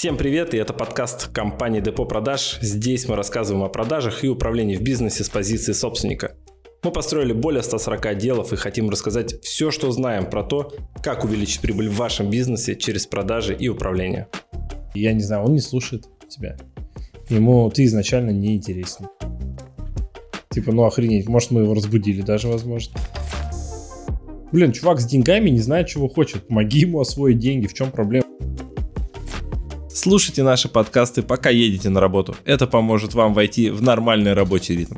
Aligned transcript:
Всем 0.00 0.16
привет, 0.16 0.54
и 0.54 0.56
это 0.56 0.72
подкаст 0.72 1.28
компании 1.28 1.82
Депо 1.82 2.06
Продаж. 2.06 2.56
Здесь 2.62 3.06
мы 3.06 3.16
рассказываем 3.16 3.64
о 3.64 3.68
продажах 3.68 4.24
и 4.24 4.30
управлении 4.30 4.74
в 4.74 4.80
бизнесе 4.80 5.24
с 5.24 5.28
позиции 5.28 5.72
собственника. 5.72 6.36
Мы 6.82 6.90
построили 6.90 7.34
более 7.34 7.62
140 7.62 8.06
отделов 8.06 8.50
и 8.54 8.56
хотим 8.56 8.88
рассказать 8.88 9.42
все, 9.42 9.70
что 9.70 9.90
знаем 9.90 10.30
про 10.30 10.42
то, 10.42 10.72
как 11.02 11.24
увеличить 11.24 11.60
прибыль 11.60 11.90
в 11.90 11.96
вашем 11.96 12.30
бизнесе 12.30 12.76
через 12.76 13.06
продажи 13.06 13.54
и 13.54 13.68
управление. 13.68 14.28
Я 14.94 15.12
не 15.12 15.20
знаю, 15.20 15.44
он 15.44 15.52
не 15.52 15.60
слушает 15.60 16.06
тебя. 16.30 16.56
Ему 17.28 17.68
ты 17.70 17.84
изначально 17.84 18.30
не 18.30 18.56
интересен. 18.56 19.06
Типа, 20.48 20.72
ну 20.72 20.84
охренеть, 20.84 21.28
может 21.28 21.50
мы 21.50 21.60
его 21.60 21.74
разбудили 21.74 22.22
даже, 22.22 22.48
возможно. 22.48 22.98
Блин, 24.50 24.72
чувак 24.72 24.98
с 24.98 25.04
деньгами 25.04 25.50
не 25.50 25.60
знает, 25.60 25.88
чего 25.88 26.08
хочет. 26.08 26.48
Помоги 26.48 26.78
ему 26.78 27.00
освоить 27.00 27.38
деньги, 27.38 27.66
в 27.66 27.74
чем 27.74 27.90
проблема? 27.90 28.29
Слушайте 30.10 30.42
наши 30.42 30.68
подкасты, 30.68 31.22
пока 31.22 31.50
едете 31.50 31.88
на 31.88 32.00
работу. 32.00 32.34
Это 32.44 32.66
поможет 32.66 33.14
вам 33.14 33.32
войти 33.32 33.70
в 33.70 33.80
нормальный 33.80 34.32
рабочий 34.32 34.74
ритм. 34.76 34.96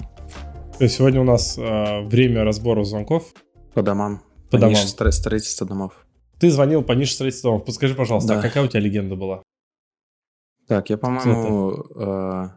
Сегодня 0.81 1.21
у 1.21 1.25
нас 1.25 1.59
э, 1.59 2.01
время 2.07 2.45
разбора 2.45 2.83
звонков. 2.83 3.35
По 3.75 3.83
домам. 3.83 4.23
По, 4.47 4.53
по 4.53 4.59
домам. 4.59 4.71
Нише 4.71 4.89
строительства 4.89 5.67
домов. 5.67 6.07
Ты 6.41 6.51
звонил 6.51 6.83
по 6.83 6.93
нише 6.93 7.13
строительства 7.13 7.51
домов. 7.51 7.67
Подскажи, 7.67 7.95
пожалуйста, 7.95 8.33
а 8.33 8.37
да. 8.37 8.41
а 8.41 8.43
какая 8.43 8.65
у 8.65 8.69
тебя 8.69 8.81
легенда 8.81 9.15
была? 9.15 9.43
Так, 10.67 10.89
я, 10.89 10.97
по-моему, 10.97 11.75
э, 11.95 12.49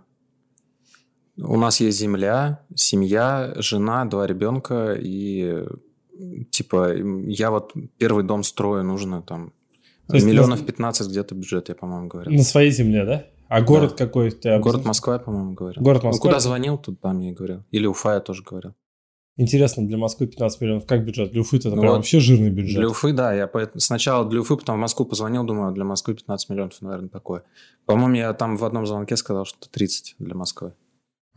у 1.39 1.57
нас 1.57 1.81
есть 1.81 1.99
земля, 1.99 2.61
семья, 2.73 3.51
жена, 3.57 4.05
два 4.05 4.25
ребенка, 4.27 4.97
и 4.97 5.65
типа 6.51 6.95
я 7.27 7.51
вот 7.51 7.73
первый 7.97 8.23
дом 8.23 8.43
строю, 8.43 8.85
нужно 8.85 9.21
там 9.21 9.51
то 10.07 10.15
есть 10.15 10.25
Миллионов 10.25 10.61
на... 10.61 10.65
15 10.65 11.07
где-то 11.09 11.35
бюджет, 11.35 11.69
я, 11.69 11.75
по-моему, 11.75 12.07
говорил. 12.07 12.33
На 12.33 12.43
своей 12.43 12.71
земле, 12.71 13.05
да? 13.05 13.25
А 13.47 13.61
город 13.61 13.95
да. 13.97 14.05
какой 14.05 14.31
ты 14.31 14.57
Город 14.59 14.85
Москва, 14.85 15.13
я, 15.13 15.19
по-моему, 15.19 15.53
говорил. 15.53 15.81
Город 15.83 16.03
Москва? 16.03 16.27
Ну, 16.27 16.31
куда 16.31 16.39
звонил, 16.39 16.77
тут 16.77 16.99
там 16.99 17.19
я 17.19 17.29
и 17.29 17.33
говорил. 17.33 17.63
Или 17.71 17.85
Уфа 17.85 18.15
я 18.15 18.19
тоже 18.19 18.43
говорил. 18.43 18.73
Интересно, 19.37 19.85
для 19.85 19.97
Москвы 19.97 20.27
15 20.27 20.61
миллионов, 20.61 20.85
как 20.85 21.03
бюджет? 21.03 21.31
Для 21.31 21.41
Уфы 21.41 21.57
это 21.57 21.69
ну, 21.69 21.81
прям 21.81 21.87
вот 21.87 21.97
вообще 21.97 22.19
жирный 22.19 22.49
бюджет. 22.49 22.77
Для 22.77 22.87
Уфы, 22.87 23.11
да, 23.11 23.33
я 23.33 23.49
сначала 23.75 24.27
для 24.27 24.39
Уфы, 24.39 24.55
потом 24.55 24.77
в 24.77 24.79
Москву 24.79 25.05
позвонил, 25.05 25.43
думаю, 25.43 25.73
для 25.73 25.83
Москвы 25.83 26.13
15 26.13 26.49
миллионов, 26.49 26.81
наверное, 26.81 27.09
такое. 27.09 27.43
По-моему, 27.85 28.15
я 28.15 28.33
там 28.33 28.55
в 28.55 28.63
одном 28.63 28.85
звонке 28.85 29.17
сказал, 29.17 29.45
что 29.45 29.69
30 29.69 30.15
для 30.19 30.35
Москвы. 30.35 30.73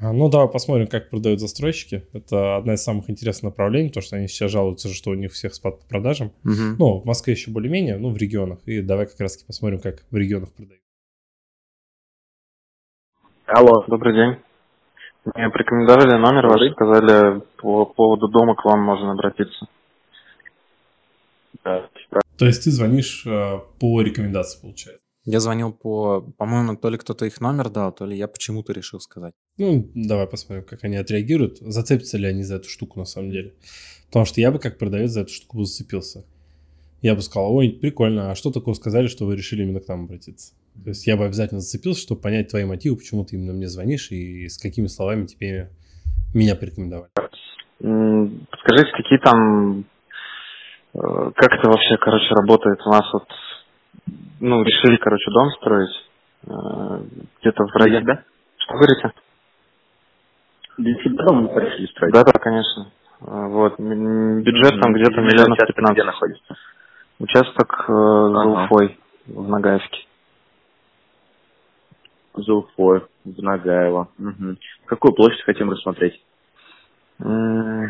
А, 0.00 0.12
ну, 0.12 0.30
давай 0.30 0.48
посмотрим, 0.48 0.86
как 0.86 1.10
продают 1.10 1.40
застройщики. 1.40 2.06
Это 2.12 2.56
одна 2.56 2.74
из 2.74 2.82
самых 2.84 3.10
интересных 3.10 3.52
направлений, 3.52 3.88
потому 3.88 4.02
что 4.02 4.16
они 4.16 4.28
сейчас 4.28 4.52
жалуются, 4.52 4.88
что 4.88 5.10
у 5.10 5.14
них 5.14 5.32
всех 5.32 5.54
спад 5.54 5.80
по 5.80 5.86
продажам. 5.86 6.28
Угу. 6.44 6.76
Ну, 6.78 7.00
в 7.00 7.04
Москве 7.04 7.34
еще 7.34 7.50
более-менее, 7.50 7.98
ну, 7.98 8.10
в 8.10 8.16
регионах. 8.16 8.60
И 8.66 8.80
давай 8.80 9.06
как 9.06 9.18
раз-таки 9.18 9.46
посмотрим, 9.46 9.80
как 9.80 10.04
в 10.10 10.16
регионах 10.16 10.52
продают. 10.52 10.82
Алло, 13.46 13.84
добрый 13.88 14.14
день. 14.14 14.40
Мне 15.34 15.50
порекомендовали 15.50 16.16
номер 16.16 16.46
ваш, 16.46 16.72
сказали, 16.72 17.40
по 17.56 17.84
поводу 17.84 18.28
дома 18.28 18.54
к 18.54 18.64
вам 18.64 18.80
можно 18.80 19.12
обратиться. 19.12 19.66
Да. 21.64 21.88
То 22.38 22.46
есть 22.46 22.62
ты 22.62 22.70
звонишь 22.70 23.26
э, 23.26 23.58
по 23.80 24.00
рекомендации, 24.00 24.60
получается? 24.60 25.07
Я 25.30 25.40
звонил 25.40 25.74
по, 25.74 26.22
по-моему, 26.22 26.78
то 26.78 26.88
ли 26.88 26.96
кто-то 26.96 27.26
их 27.26 27.42
номер 27.42 27.68
дал, 27.68 27.92
то 27.92 28.06
ли 28.06 28.16
я 28.16 28.28
почему-то 28.28 28.72
решил 28.72 28.98
сказать. 28.98 29.34
Ну, 29.58 29.86
давай 29.94 30.26
посмотрим, 30.26 30.64
как 30.64 30.84
они 30.84 30.96
отреагируют. 30.96 31.58
Зацепятся 31.58 32.16
ли 32.16 32.26
они 32.26 32.42
за 32.42 32.56
эту 32.56 32.70
штуку 32.70 32.98
на 32.98 33.04
самом 33.04 33.30
деле. 33.30 33.52
Потому 34.06 34.24
что 34.24 34.40
я 34.40 34.50
бы 34.50 34.58
как 34.58 34.78
продавец 34.78 35.10
за 35.10 35.20
эту 35.20 35.34
штуку 35.34 35.58
бы 35.58 35.66
зацепился. 35.66 36.24
Я 37.02 37.14
бы 37.14 37.20
сказал, 37.20 37.54
ой, 37.54 37.78
прикольно, 37.78 38.30
а 38.30 38.34
что 38.34 38.50
такое 38.50 38.72
сказали, 38.72 39.06
что 39.06 39.26
вы 39.26 39.36
решили 39.36 39.64
именно 39.64 39.80
к 39.80 39.88
нам 39.88 40.04
обратиться? 40.04 40.54
То 40.82 40.88
есть 40.88 41.06
я 41.06 41.18
бы 41.18 41.26
обязательно 41.26 41.60
зацепился, 41.60 42.00
чтобы 42.00 42.22
понять 42.22 42.48
твои 42.48 42.64
мотивы, 42.64 42.96
почему 42.96 43.26
ты 43.26 43.36
именно 43.36 43.52
мне 43.52 43.68
звонишь 43.68 44.10
и 44.10 44.48
с 44.48 44.56
какими 44.56 44.86
словами 44.86 45.26
тебе 45.26 45.70
меня 46.32 46.56
порекомендовали. 46.56 47.10
Подскажите, 47.76 48.92
какие 48.96 49.18
там... 49.18 49.84
Э, 50.94 51.32
как 51.36 51.52
это 51.52 51.68
вообще, 51.68 51.98
короче, 52.00 52.34
работает? 52.34 52.80
У 52.86 52.88
нас 52.88 53.04
вот 53.12 53.24
ну, 54.40 54.62
решили, 54.62 54.96
короче, 54.96 55.30
дом 55.30 55.50
строить. 55.52 56.08
Э, 56.46 56.50
где-то 57.40 57.64
в 57.64 57.76
районе. 57.76 58.04
Да? 58.04 58.22
Что 58.58 58.74
говорите? 58.74 59.12
Для 60.78 60.94
себя 61.02 61.24
дом 61.24 61.58
решили 61.58 61.86
строить? 61.86 62.14
Да, 62.14 62.24
да, 62.24 62.32
конечно. 62.32 62.90
Э, 63.22 63.46
вот. 63.48 63.78
Бюджет 63.78 64.80
там 64.80 64.94
где-то 64.94 65.20
миллионов 65.20 65.58
пятнадцать. 65.58 65.94
Где 65.94 66.04
находится? 66.04 66.56
Участок 67.18 67.84
э, 67.88 67.92
ага. 67.92 68.32
за 68.32 68.48
Уфой, 68.48 68.98
в 69.26 69.48
Нагаевке. 69.48 70.06
За 72.34 72.54
Уфой, 72.54 73.02
в 73.24 73.42
Нагаево. 73.42 74.08
Угу. 74.18 74.56
Какую 74.86 75.14
площадь 75.14 75.42
хотим 75.42 75.70
рассмотреть? 75.70 76.22
Ну, 77.20 77.88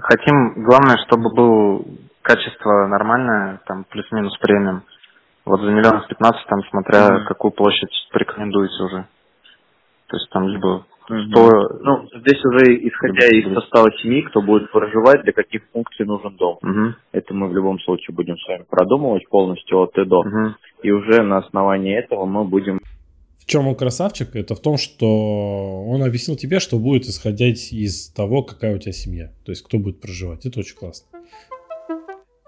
хотим, 0.00 0.64
главное, 0.64 0.96
чтобы 1.04 1.34
был 1.34 1.84
качество 2.24 2.86
нормальное, 2.88 3.60
там 3.66 3.84
плюс-минус 3.84 4.36
премиум. 4.38 4.82
Вот 5.44 5.60
за 5.60 5.70
миллион 5.70 6.02
с 6.02 6.06
15, 6.06 6.46
там, 6.48 6.60
смотря 6.70 7.06
mm-hmm. 7.06 7.24
какую 7.28 7.52
площадь 7.52 7.92
порекомендуете 8.12 8.82
уже. 8.82 9.06
То 10.08 10.16
есть 10.16 10.30
там 10.30 10.48
либо 10.48 10.86
100... 11.04 11.14
Mm-hmm. 11.14 11.78
Ну, 11.82 12.08
здесь 12.20 12.42
уже 12.46 12.64
исходя 12.88 13.26
из 13.26 13.52
состава 13.52 13.90
семьи, 14.02 14.22
кто 14.22 14.40
будет 14.40 14.72
проживать, 14.72 15.22
для 15.22 15.34
каких 15.34 15.62
функций 15.70 16.06
нужен 16.06 16.34
дом. 16.36 16.58
Mm-hmm. 16.64 16.92
Это 17.12 17.34
мы 17.34 17.48
в 17.48 17.54
любом 17.54 17.78
случае 17.80 18.14
будем 18.14 18.38
с 18.38 18.48
вами 18.48 18.64
продумывать 18.70 19.28
полностью 19.28 19.82
от 19.82 19.96
и 19.98 20.04
до. 20.06 20.22
Mm-hmm. 20.22 20.52
И 20.82 20.90
уже 20.92 21.22
на 21.22 21.38
основании 21.38 21.94
этого 21.94 22.24
мы 22.24 22.44
будем 22.44 22.80
в 23.38 23.46
чем 23.46 23.68
он 23.68 23.74
красавчик? 23.74 24.34
Это 24.36 24.54
в 24.54 24.62
том, 24.62 24.78
что 24.78 25.06
он 25.86 26.02
объяснил 26.02 26.34
тебе, 26.34 26.60
что 26.60 26.78
будет 26.78 27.02
исходить 27.02 27.74
из 27.74 28.10
того, 28.10 28.42
какая 28.42 28.74
у 28.74 28.78
тебя 28.78 28.92
семья. 28.92 29.32
То 29.44 29.52
есть, 29.52 29.62
кто 29.66 29.76
будет 29.76 30.00
проживать. 30.00 30.46
Это 30.46 30.60
очень 30.60 30.74
классно. 30.74 31.06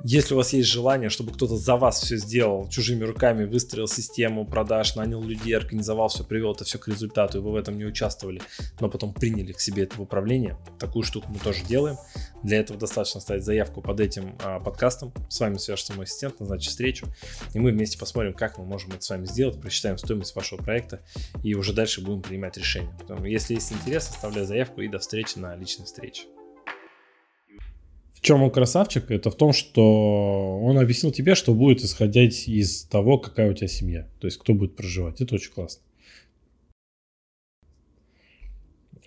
Если 0.04 0.34
у 0.34 0.36
вас 0.36 0.52
есть 0.52 0.68
желание, 0.68 1.08
чтобы 1.08 1.32
кто-то 1.32 1.56
за 1.56 1.76
вас 1.76 2.02
все 2.02 2.16
сделал, 2.18 2.68
чужими 2.68 3.02
руками 3.02 3.44
выстроил 3.44 3.88
систему 3.88 4.46
продаж, 4.46 4.94
нанял 4.94 5.22
людей, 5.22 5.56
организовал 5.56 6.08
все, 6.08 6.22
привел 6.22 6.52
это 6.52 6.64
все 6.64 6.78
к 6.78 6.86
результату, 6.86 7.38
и 7.38 7.40
вы 7.40 7.52
в 7.52 7.56
этом 7.56 7.78
не 7.78 7.84
участвовали, 7.86 8.42
но 8.78 8.90
потом 8.90 9.14
приняли 9.14 9.52
к 9.52 9.60
себе 9.60 9.84
это 9.84 9.96
в 9.96 10.02
управление, 10.02 10.58
такую 10.78 11.02
штуку 11.02 11.28
мы 11.30 11.38
тоже 11.38 11.64
делаем. 11.64 11.96
Для 12.42 12.58
этого 12.60 12.78
достаточно 12.78 13.20
ставить 13.20 13.44
заявку 13.44 13.80
под 13.80 13.98
этим 14.00 14.36
а, 14.44 14.60
подкастом. 14.60 15.12
С 15.28 15.40
вами 15.40 15.56
свяжется 15.56 15.94
мой 15.94 16.04
ассистент, 16.04 16.38
назначит 16.40 16.70
встречу, 16.70 17.06
и 17.54 17.58
мы 17.58 17.72
вместе 17.72 17.98
посмотрим, 17.98 18.34
как 18.34 18.58
мы 18.58 18.64
можем 18.64 18.90
это 18.90 19.02
с 19.02 19.10
вами 19.10 19.24
сделать, 19.24 19.60
просчитаем 19.60 19.96
стоимость 19.96 20.36
вашего 20.36 20.62
проекта, 20.62 21.00
и 21.42 21.54
уже 21.54 21.72
дальше 21.72 22.02
будем 22.02 22.20
принимать 22.20 22.58
решения. 22.58 22.92
Поэтому, 22.98 23.24
если 23.24 23.54
есть 23.54 23.72
интерес, 23.72 24.10
оставляй 24.10 24.44
заявку 24.44 24.82
и 24.82 24.88
до 24.88 24.98
встречи 24.98 25.38
на 25.38 25.56
личной 25.56 25.86
встрече 25.86 26.24
чем 28.26 28.42
он 28.42 28.50
красавчик? 28.50 29.10
Это 29.10 29.30
в 29.30 29.36
том, 29.36 29.52
что 29.52 30.60
он 30.62 30.78
объяснил 30.78 31.12
тебе, 31.12 31.34
что 31.34 31.54
будет 31.54 31.82
исходить 31.82 32.48
из 32.48 32.82
того, 32.84 33.18
какая 33.18 33.50
у 33.50 33.54
тебя 33.54 33.68
семья. 33.68 34.08
То 34.20 34.26
есть, 34.26 34.38
кто 34.38 34.52
будет 34.52 34.74
проживать. 34.76 35.20
Это 35.20 35.36
очень 35.36 35.52
классно. 35.52 35.82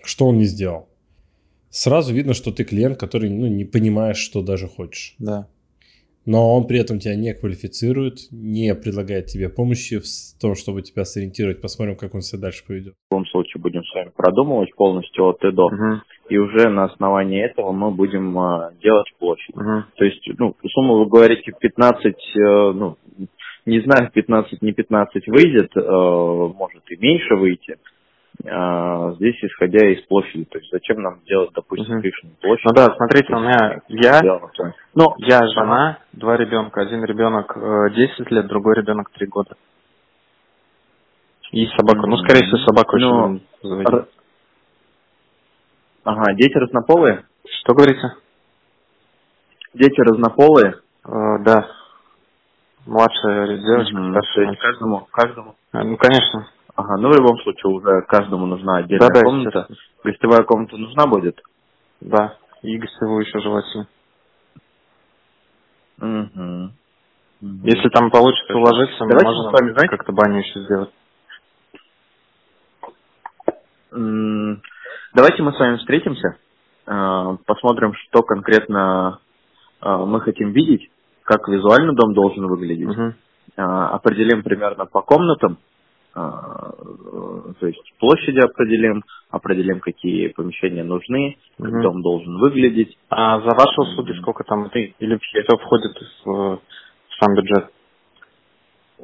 Что 0.03 0.27
он 0.27 0.37
не 0.37 0.45
сделал? 0.45 0.87
Сразу 1.69 2.13
видно, 2.13 2.33
что 2.33 2.51
ты 2.51 2.63
клиент, 2.63 2.97
который 2.97 3.29
ну, 3.29 3.47
не 3.47 3.65
понимаешь, 3.65 4.17
что 4.17 4.41
даже 4.41 4.67
хочешь. 4.67 5.15
Да 5.19 5.47
но 6.25 6.55
он 6.55 6.67
при 6.67 6.79
этом 6.79 6.99
тебя 6.99 7.15
не 7.15 7.33
квалифицирует, 7.33 8.31
не 8.31 8.73
предлагает 8.75 9.27
тебе 9.27 9.49
помощи 9.49 9.99
в 9.99 10.41
том, 10.41 10.55
чтобы 10.55 10.81
тебя 10.81 11.05
сориентировать. 11.05 11.61
Посмотрим, 11.61 11.95
как 11.95 12.13
он 12.13 12.21
себя 12.21 12.41
дальше 12.41 12.63
поведет. 12.67 12.93
В 13.09 13.13
любом 13.13 13.25
случае 13.27 13.61
будем 13.61 13.83
с 13.83 13.93
вами 13.93 14.11
продумывать 14.15 14.73
полностью 14.75 15.27
от 15.27 15.43
и 15.43 15.51
до. 15.51 15.65
Угу. 15.65 16.01
И 16.29 16.37
уже 16.37 16.69
на 16.69 16.85
основании 16.85 17.43
этого 17.43 17.71
мы 17.71 17.91
будем 17.91 18.37
э, 18.37 18.71
делать 18.81 19.07
площадь. 19.17 19.55
Угу. 19.55 19.83
То 19.95 20.05
есть, 20.05 20.29
ну, 20.37 20.55
сумму 20.73 20.99
вы 20.99 21.05
говорите 21.07 21.51
15, 21.59 22.05
э, 22.05 22.39
ну, 22.73 22.97
не 23.65 23.81
знаю, 23.81 24.09
15, 24.13 24.61
не 24.61 24.73
15 24.73 25.27
выйдет, 25.27 25.71
э, 25.75 25.81
может 25.81 26.83
и 26.89 26.95
меньше 26.97 27.35
выйти. 27.35 27.77
А, 28.47 29.11
здесь 29.15 29.35
исходя 29.43 29.85
из 29.89 30.01
площади. 30.05 30.45
То 30.45 30.59
есть 30.59 30.71
зачем 30.71 31.01
нам 31.01 31.19
делать, 31.25 31.51
допустим, 31.53 31.97
угу. 31.97 32.07
площадь? 32.41 32.65
Ну 32.65 32.73
да, 32.73 32.95
смотрите, 32.95 33.33
у 33.33 33.39
меня 33.39 33.81
я, 33.89 34.21
ну, 34.95 35.13
я 35.17 35.39
жена, 35.47 35.99
два 36.13 36.37
ребенка. 36.37 36.81
Один 36.81 37.03
ребенок 37.03 37.53
10 37.55 38.19
э, 38.19 38.35
лет, 38.35 38.47
другой 38.47 38.75
ребенок 38.75 39.09
3 39.11 39.27
года. 39.27 39.55
И 41.51 41.65
собака. 41.67 42.07
Ну, 42.07 42.17
скорее 42.17 42.45
всего, 42.45 42.57
собака 42.59 42.95
очень 42.95 43.41
ну, 43.63 44.05
Ага, 46.05 46.33
дети 46.35 46.57
разнополые? 46.57 47.25
Что 47.61 47.73
говорите? 47.73 48.01
Дети 49.73 49.99
разнополые? 49.99 50.75
Э, 51.05 51.43
да. 51.43 51.67
Младшая 52.85 53.57
девочка, 53.57 53.97
угу. 53.97 54.11
старшая. 54.11 54.55
Каждому, 54.55 55.07
каждому? 55.11 55.55
Э, 55.73 55.83
ну, 55.83 55.97
конечно. 55.97 56.47
Ага, 56.75 56.97
ну 56.97 57.09
в 57.09 57.15
любом 57.15 57.37
случае 57.39 57.71
уже 57.73 58.01
каждому 58.07 58.45
нужна 58.45 58.77
отдельная 58.77 59.09
да, 59.09 59.21
комната. 59.21 59.67
Да, 59.69 59.75
Гостевая 60.03 60.43
комната 60.43 60.77
нужна 60.77 61.07
будет? 61.07 61.41
Да, 62.01 62.37
и 62.61 62.77
гостевую 62.77 63.25
еще 63.25 63.39
желательно. 63.39 63.87
Угу. 66.01 66.71
Если 67.41 67.89
там 67.89 68.11
получится 68.11 68.55
уложиться, 68.55 68.97
Давайте 68.99 69.25
можем 69.25 69.49
с 69.49 69.59
вами, 69.59 69.71
знаете- 69.73 69.97
как-то 69.97 70.11
баню 70.13 70.39
еще 70.39 70.59
сделать. 70.61 70.89
Давайте 75.13 75.41
мы 75.41 75.53
с 75.53 75.59
вами 75.59 75.77
встретимся, 75.77 76.37
э, 76.85 77.37
посмотрим, 77.45 77.93
что 77.95 78.21
конкретно 78.21 79.19
э, 79.81 79.89
мы 79.89 80.21
хотим 80.21 80.51
видеть, 80.51 80.89
как 81.23 81.47
визуально 81.47 81.93
дом 81.93 82.13
должен 82.13 82.45
выглядеть. 82.47 82.95
Э, 83.57 83.61
Определим 83.61 84.43
примерно 84.43 84.85
по 84.85 85.01
комнатам, 85.01 85.57
то 86.19 87.67
есть 87.67 87.93
площади 87.99 88.39
определим, 88.39 89.03
определим, 89.29 89.79
какие 89.79 90.27
помещения 90.29 90.83
нужны, 90.83 91.37
как 91.57 91.71
Мгм. 91.71 91.81
дом 91.81 92.01
должен 92.01 92.37
выглядеть. 92.39 92.97
А 93.09 93.39
за 93.39 93.55
ваши 93.55 93.81
услуги 93.81 94.13
сколько 94.19 94.43
там? 94.43 94.65
это 94.65 94.79
Или 94.79 95.17
все 95.17 95.57
входит 95.57 95.97
в, 96.25 96.59
сам 97.19 97.35
бюджет? 97.35 97.71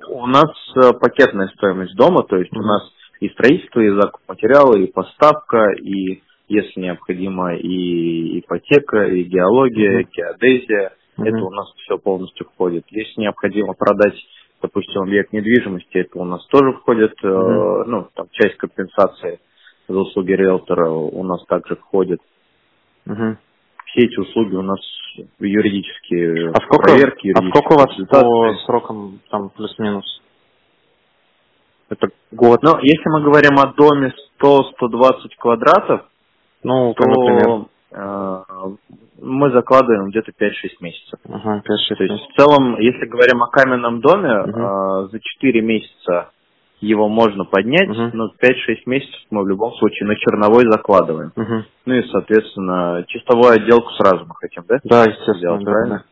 У 0.09 0.25
нас 0.27 0.51
э, 0.75 0.91
пакетная 0.99 1.47
стоимость 1.55 1.95
дома, 1.95 2.23
то 2.23 2.37
есть 2.37 2.51
у 2.53 2.59
Мгм. 2.59 2.67
нас 2.67 2.91
и 3.21 3.29
строительство, 3.29 3.79
и 3.79 3.89
закуп 3.89 4.21
материала, 4.27 4.75
и 4.77 4.91
поставка, 4.91 5.71
и, 5.81 6.21
если 6.49 6.81
необходимо, 6.81 7.55
и 7.55 8.39
ипотека, 8.39 9.05
и 9.05 9.23
геология, 9.23 9.99
Мгм. 9.99 10.09
геодезия. 10.11 10.93
Мгм. 11.17 11.27
Это 11.27 11.37
у 11.45 11.49
нас 11.51 11.73
все 11.77 11.97
полностью 11.97 12.45
входит. 12.47 12.83
Если 12.89 13.21
необходимо 13.21 13.73
продать, 13.73 14.15
допустим, 14.61 15.03
объект 15.03 15.33
недвижимости, 15.33 15.97
это 15.97 16.19
у 16.19 16.25
нас 16.25 16.45
тоже 16.47 16.73
входит, 16.73 17.13
э, 17.23 17.27
Мгм. 17.27 17.89
ну, 17.89 18.07
там 18.15 18.27
часть 18.31 18.57
компенсации 18.57 19.39
за 19.87 19.97
услуги 19.99 20.31
риэлтора 20.31 20.89
у 20.89 21.23
нас 21.23 21.43
также 21.45 21.75
входит. 21.75 22.19
Мгм. 23.05 23.37
Все 23.85 24.05
эти 24.07 24.19
услуги 24.19 24.55
у 24.55 24.61
нас 24.61 24.79
юридические 25.39 26.49
А 26.49 26.61
сколько, 26.61 26.91
проверки, 26.91 27.31
а 27.33 27.49
сколько 27.49 27.73
у 27.73 27.77
вас 27.77 27.95
по 28.09 28.53
срокам 28.65 29.19
там 29.29 29.49
плюс-минус? 29.49 30.21
Это 31.89 32.07
год. 32.31 32.63
Но 32.63 32.79
если 32.81 33.09
мы 33.09 33.21
говорим 33.21 33.59
о 33.59 33.73
доме 33.73 34.11
100-120 34.41 35.35
квадратов, 35.37 36.01
Ну, 36.63 36.93
то 36.95 37.05
например. 37.05 37.67
Э, 37.95 38.43
мы 39.21 39.51
закладываем 39.51 40.09
где-то 40.09 40.31
5-6 40.31 40.51
месяцев. 40.81 41.19
Ага, 41.29 41.63
5-6 41.65 41.95
То 41.95 42.03
есть 42.03 42.25
в 42.29 42.35
целом, 42.35 42.79
если 42.79 43.05
говорим 43.05 43.41
о 43.41 43.47
каменном 43.47 44.01
доме, 44.01 44.29
э, 44.29 45.07
за 45.11 45.19
4 45.19 45.61
месяца 45.61 46.31
его 46.81 47.07
можно 47.07 47.45
поднять, 47.45 47.87
Мгм. 47.89 48.11
но 48.13 48.31
5-6 48.39 48.85
месяцев 48.85 49.19
мы 49.31 49.43
в 49.43 49.47
любом 49.47 49.73
случае 49.75 50.07
на 50.07 50.15
черновой 50.15 50.65
закладываем. 50.69 51.31
Мгм. 51.35 51.65
Ну 51.85 51.93
и, 51.93 52.03
соответственно, 52.09 53.05
чистовую 53.07 53.51
отделку 53.51 53.89
сразу 53.91 54.25
мы 54.25 54.35
хотим, 54.35 54.63
да? 54.67 54.77
Да, 54.83 55.03
естественно, 55.03 55.37
Сделать, 55.37 55.63
да, 55.63 55.71
правильно? 55.71 56.05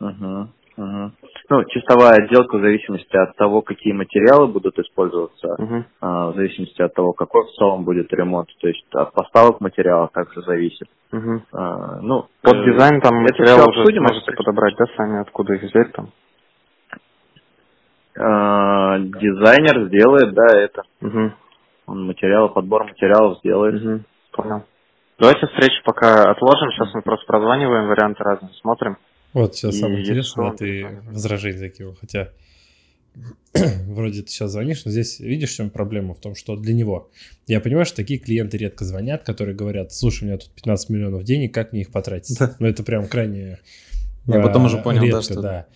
Мгм, 0.00 0.50
мгм. 0.78 1.12
Ну, 1.50 1.64
чистовая 1.64 2.12
отделка 2.12 2.56
в 2.58 2.60
зависимости 2.60 3.16
от 3.16 3.36
того, 3.36 3.62
какие 3.62 3.92
материалы 3.92 4.46
будут 4.48 4.78
использоваться. 4.78 5.56
Мгм. 5.58 5.84
а, 6.00 6.30
в 6.30 6.34
зависимости 6.36 6.80
от 6.82 6.94
того, 6.94 7.12
какой 7.12 7.44
в 7.44 7.50
целом 7.52 7.84
будет 7.84 8.12
ремонт. 8.12 8.48
То 8.60 8.68
есть 8.68 8.84
от 8.94 9.12
поставок 9.12 9.60
материала 9.60 10.08
также 10.12 10.42
зависит. 10.42 10.88
Мгм. 11.12 11.42
А, 11.52 12.00
Ну, 12.00 12.26
Под 12.42 12.56
э, 12.56 12.64
дизайн 12.64 13.00
там 13.00 13.14
это 13.24 13.32
материал 13.34 13.58
всё 13.58 13.70
уже 13.70 13.80
обсудим, 13.80 14.02
можете 14.02 14.32
подобрать, 14.32 14.74
да, 14.78 14.84
сами, 14.96 15.20
откуда 15.20 15.54
их 15.54 15.62
взять 15.62 15.92
там? 15.92 16.08
а, 18.20 18.98
дизайнер 18.98 19.86
сделает, 19.88 20.34
да, 20.34 20.46
это. 20.58 20.82
Угу. 21.02 21.32
Он 21.86 22.06
материалы, 22.06 22.48
подбор 22.50 22.84
материалов 22.84 23.38
сделает. 23.38 23.82
Угу. 23.82 24.00
Понял. 24.32 24.62
Давайте 25.18 25.46
встречу 25.46 25.82
пока 25.84 26.30
отложим, 26.30 26.70
сейчас 26.72 26.94
мы 26.94 27.02
просто 27.02 27.26
прозваниваем, 27.26 27.88
варианты 27.88 28.22
разные 28.22 28.52
смотрим. 28.60 28.96
Вот 29.32 29.56
сейчас 29.56 29.74
И 29.74 29.78
самое 29.80 30.00
интересное, 30.02 30.46
он 30.46 30.56
ты 30.56 30.82
такой- 30.82 31.12
возражение 31.12 31.58
закинул. 31.58 31.96
Хотя 32.00 32.30
вроде 33.86 34.22
ты 34.22 34.28
сейчас 34.30 34.52
звонишь, 34.52 34.84
но 34.84 34.90
здесь 34.90 35.20
видишь, 35.20 35.50
в 35.50 35.56
чем 35.56 35.70
проблема? 35.70 36.14
В 36.14 36.20
том, 36.20 36.34
что 36.34 36.56
для 36.56 36.74
него. 36.74 37.10
Я 37.46 37.60
понимаю, 37.60 37.84
что 37.86 37.96
такие 37.96 38.18
клиенты 38.18 38.56
редко 38.56 38.84
звонят, 38.84 39.24
которые 39.24 39.54
говорят, 39.54 39.92
слушай, 39.92 40.24
у 40.24 40.26
меня 40.26 40.38
тут 40.38 40.50
15 40.52 40.90
миллионов 40.90 41.24
денег, 41.24 41.52
как 41.52 41.72
мне 41.72 41.82
их 41.82 41.90
потратить? 41.90 42.38
Да. 42.38 42.56
Ну, 42.58 42.66
это 42.66 42.82
прям 42.82 43.06
крайне 43.08 43.58
Я 44.26 44.40
потом 44.40 44.62
а, 44.62 44.66
уже 44.66 44.78
понял, 44.78 45.00
да, 45.00 45.06
редко, 45.06 45.22
что- 45.22 45.42
да. 45.42 45.66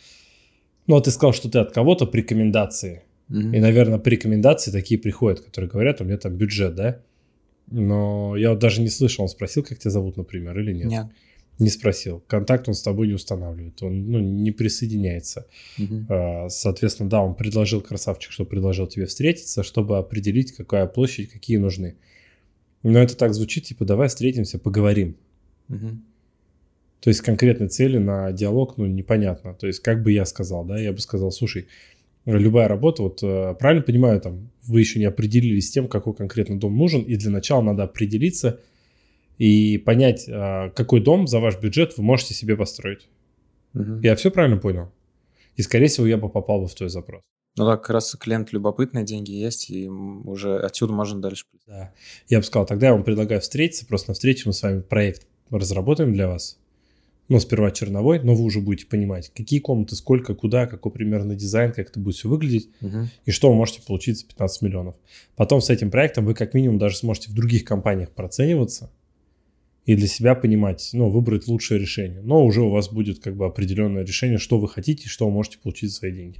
Ну, 0.86 0.96
а 0.96 1.00
ты 1.00 1.10
сказал, 1.10 1.32
что 1.32 1.48
ты 1.48 1.58
от 1.58 1.72
кого-то 1.72 2.06
по 2.06 2.16
рекомендации. 2.16 3.02
Мгм. 3.28 3.54
И, 3.54 3.60
наверное, 3.60 3.98
по 3.98 4.08
рекомендации 4.08 4.70
такие 4.70 4.98
приходят, 5.00 5.40
которые 5.40 5.70
говорят, 5.70 6.00
у 6.00 6.04
меня 6.04 6.18
там 6.18 6.34
бюджет, 6.34 6.74
да? 6.74 7.00
Но 7.70 8.36
я 8.36 8.50
вот 8.50 8.58
даже 8.58 8.82
не 8.82 8.88
слышал, 8.88 9.22
он 9.22 9.28
спросил, 9.28 9.62
как 9.62 9.78
тебя 9.78 9.90
зовут, 9.90 10.16
например, 10.16 10.58
или 10.58 10.72
нет? 10.72 10.86
Нет. 10.86 11.06
Не 11.58 11.68
спросил. 11.68 12.22
Контакт 12.26 12.68
он 12.68 12.74
с 12.74 12.82
тобой 12.82 13.08
не 13.08 13.14
устанавливает, 13.14 13.82
он 13.82 14.10
ну, 14.10 14.18
не 14.18 14.50
присоединяется. 14.50 15.46
А, 16.08 16.48
Соответственно, 16.48 17.08
да, 17.08 17.22
он 17.22 17.34
предложил, 17.34 17.80
красавчик, 17.80 18.32
что 18.32 18.44
предложил 18.44 18.86
тебе 18.86 19.06
встретиться, 19.06 19.62
чтобы 19.62 19.98
определить, 19.98 20.52
какая 20.52 20.86
площадь, 20.86 21.30
какие 21.30 21.58
нужны. 21.58 21.96
Но 22.82 22.98
это 22.98 23.16
так 23.16 23.34
звучит, 23.34 23.64
типа, 23.64 23.84
давай 23.84 24.08
встретимся, 24.08 24.58
поговорим. 24.58 25.16
Мгм. 25.68 26.02
То 27.00 27.08
есть 27.10 27.20
конкретной 27.20 27.68
цели 27.68 27.98
на 27.98 28.32
диалог, 28.32 28.76
ну, 28.76 28.86
непонятно. 28.86 29.54
То 29.54 29.66
есть 29.66 29.80
как 29.80 30.02
бы 30.02 30.12
я 30.12 30.24
сказал, 30.24 30.64
да, 30.64 30.78
я 30.78 30.92
бы 30.92 30.98
сказал, 30.98 31.32
слушай, 31.32 31.66
любая 32.24 32.68
работа, 32.68 33.02
вот 33.02 33.20
э, 33.22 33.54
правильно 33.58 33.82
понимаю, 33.82 34.20
там, 34.20 34.50
вы 34.62 34.80
еще 34.80 35.00
не 35.00 35.04
определились 35.04 35.68
с 35.68 35.70
тем, 35.70 35.88
какой 35.88 36.14
конкретно 36.14 36.58
дом 36.58 36.76
нужен, 36.76 37.02
и 37.02 37.16
для 37.16 37.30
начала 37.30 37.62
надо 37.62 37.82
определиться 37.84 38.60
и 39.42 39.76
понять, 39.76 40.28
а, 40.28 40.70
какой 40.70 41.00
дом 41.00 41.26
за 41.26 41.40
ваш 41.40 41.58
бюджет 41.58 41.98
вы 41.98 42.04
можете 42.04 42.32
себе 42.32 42.56
построить. 42.56 43.08
Мгм. 43.72 44.00
Я 44.00 44.14
все 44.14 44.30
правильно 44.30 44.56
понял? 44.56 44.92
И, 45.56 45.62
скорее 45.62 45.88
всего, 45.88 46.06
я 46.06 46.16
бы 46.16 46.28
попал 46.28 46.60
бы 46.60 46.68
в 46.68 46.74
твой 46.76 46.88
запрос. 46.88 47.22
Ну 47.56 47.66
да, 47.66 47.76
как 47.76 47.90
раз 47.90 48.14
клиент 48.14 48.52
любопытный, 48.52 49.02
деньги 49.02 49.32
есть, 49.32 49.68
и 49.68 49.88
уже 49.88 50.58
отсюда 50.60 50.92
можно 50.92 51.20
дальше. 51.20 51.44
Да. 51.66 51.92
Я 52.28 52.38
бы 52.38 52.44
сказал, 52.44 52.66
тогда 52.66 52.86
я 52.86 52.92
вам 52.92 53.02
предлагаю 53.02 53.40
встретиться, 53.40 53.84
просто 53.84 54.10
на 54.10 54.14
встрече 54.14 54.44
мы 54.46 54.52
с 54.52 54.62
вами 54.62 54.80
проект 54.80 55.26
разработаем 55.50 56.12
для 56.14 56.28
вас. 56.28 56.56
Ну, 57.28 57.40
сперва 57.40 57.72
черновой, 57.72 58.20
но 58.20 58.36
вы 58.36 58.44
уже 58.44 58.60
будете 58.60 58.86
понимать, 58.86 59.32
какие 59.34 59.58
комнаты, 59.58 59.96
сколько, 59.96 60.36
куда, 60.36 60.66
какой 60.66 60.92
примерно 60.92 61.34
дизайн, 61.34 61.72
как 61.72 61.88
это 61.90 61.98
будет 61.98 62.14
все 62.14 62.28
выглядеть, 62.28 62.70
Мгм. 62.80 63.08
и 63.24 63.32
что 63.32 63.48
вы 63.50 63.56
можете 63.56 63.82
получить 63.82 64.20
за 64.20 64.26
15 64.26 64.62
миллионов. 64.62 64.94
Потом 65.34 65.60
с 65.60 65.68
этим 65.68 65.90
проектом 65.90 66.26
вы 66.26 66.34
как 66.34 66.54
минимум 66.54 66.78
даже 66.78 66.96
сможете 66.96 67.28
в 67.30 67.34
других 67.34 67.64
компаниях 67.64 68.10
процениваться 68.12 68.88
и 69.84 69.96
для 69.96 70.06
себя 70.06 70.34
понимать, 70.34 70.90
ну, 70.92 71.10
выбрать 71.10 71.48
лучшее 71.48 71.80
решение. 71.80 72.20
Но 72.22 72.44
уже 72.44 72.62
у 72.62 72.70
вас 72.70 72.88
будет 72.88 73.18
как 73.18 73.36
бы 73.36 73.46
определенное 73.46 74.04
решение, 74.04 74.38
что 74.38 74.58
вы 74.58 74.68
хотите 74.68 75.08
что 75.08 75.26
вы 75.26 75.32
можете 75.32 75.58
получить 75.58 75.90
за 75.90 75.96
свои 75.96 76.12
деньги. 76.12 76.38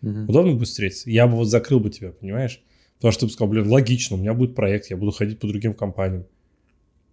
Мгм. 0.00 0.28
Удобно 0.28 0.52
будет 0.52 0.68
встретиться? 0.68 1.10
Я 1.10 1.26
бы 1.26 1.36
вот 1.36 1.46
закрыл 1.46 1.80
бы 1.80 1.90
тебя, 1.90 2.12
понимаешь? 2.12 2.62
Потому 2.96 3.12
что 3.12 3.20
ты 3.20 3.26
бы 3.26 3.32
сказал, 3.32 3.50
блин, 3.50 3.68
логично, 3.68 4.16
у 4.16 4.18
меня 4.18 4.34
будет 4.34 4.54
проект, 4.54 4.90
я 4.90 4.96
буду 4.96 5.10
ходить 5.10 5.40
по 5.40 5.46
другим 5.46 5.74
компаниям. 5.74 6.26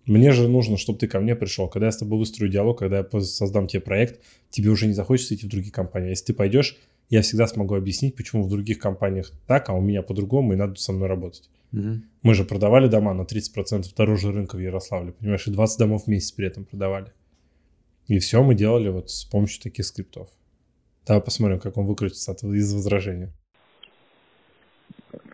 Мне 0.05 0.31
же 0.31 0.47
нужно, 0.47 0.77
чтобы 0.77 0.99
ты 0.99 1.07
ко 1.07 1.19
мне 1.19 1.35
пришел. 1.35 1.67
Когда 1.67 1.87
я 1.87 1.91
с 1.91 1.97
тобой 1.97 2.19
выстрою 2.19 2.51
диалог, 2.51 2.79
когда 2.79 2.97
я 2.99 3.21
создам 3.21 3.67
тебе 3.67 3.81
проект, 3.81 4.19
тебе 4.49 4.69
уже 4.69 4.87
не 4.87 4.93
захочется 4.93 5.35
идти 5.35 5.45
в 5.45 5.49
другие 5.49 5.71
компании. 5.71 6.09
Если 6.09 6.25
ты 6.25 6.33
пойдешь, 6.33 6.77
я 7.09 7.21
всегда 7.21 7.47
смогу 7.47 7.75
объяснить, 7.75 8.15
почему 8.15 8.43
в 8.43 8.49
других 8.49 8.79
компаниях 8.79 9.31
так, 9.47 9.69
а 9.69 9.73
у 9.73 9.81
меня 9.81 10.01
по-другому, 10.01 10.53
и 10.53 10.55
надо 10.55 10.75
со 10.75 10.91
мной 10.91 11.07
работать. 11.07 11.49
Мгм. 11.71 12.03
Мы 12.23 12.33
же 12.33 12.43
продавали 12.43 12.87
дома 12.87 13.13
на 13.13 13.23
30% 13.23 13.93
дороже 13.95 14.31
рынка 14.31 14.57
в 14.57 14.59
Ярославле, 14.59 15.13
понимаешь, 15.13 15.47
и 15.47 15.51
20 15.51 15.79
домов 15.79 16.03
в 16.03 16.07
месяц 16.07 16.31
при 16.31 16.47
этом 16.47 16.65
продавали. 16.65 17.11
И 18.07 18.19
все 18.19 18.43
мы 18.43 18.55
делали 18.55 18.89
вот 18.89 19.09
с 19.09 19.23
помощью 19.23 19.61
таких 19.61 19.85
скриптов. 19.85 20.27
Давай 21.07 21.21
посмотрим, 21.21 21.59
как 21.59 21.77
он 21.77 21.85
выкрутится 21.85 22.31
от, 22.31 22.43
из 22.43 22.73
возражения. 22.73 23.31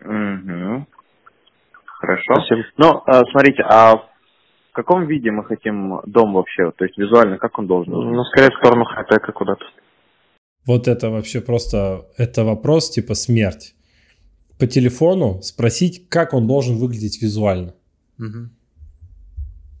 Мгм. 0.02 0.86
Хорошо. 1.84 2.34
Спасибо. 2.34 2.62
Ну, 2.76 3.02
а, 3.06 3.24
смотрите, 3.30 3.62
а 3.62 3.96
в 3.96 4.72
каком 4.72 5.06
виде 5.06 5.30
мы 5.30 5.44
хотим 5.44 6.00
дом 6.06 6.34
вообще? 6.34 6.70
То 6.70 6.84
есть 6.84 6.96
визуально, 6.96 7.38
как 7.38 7.58
он 7.58 7.66
должен 7.66 7.92
быть? 7.92 8.04
Ну, 8.04 8.24
скорее 8.24 8.50
в 8.50 8.58
сторону 8.58 8.84
хай-тека 8.84 9.32
куда-то. 9.32 9.64
Вот 10.66 10.86
это 10.86 11.10
вообще 11.10 11.40
просто, 11.40 12.06
это 12.16 12.44
вопрос 12.44 12.90
типа 12.90 13.14
смерть. 13.14 13.74
По 14.58 14.66
телефону 14.66 15.40
спросить, 15.42 16.08
как 16.08 16.34
он 16.34 16.46
должен 16.46 16.76
выглядеть 16.76 17.22
визуально. 17.22 17.74
Мгм. 18.18 18.50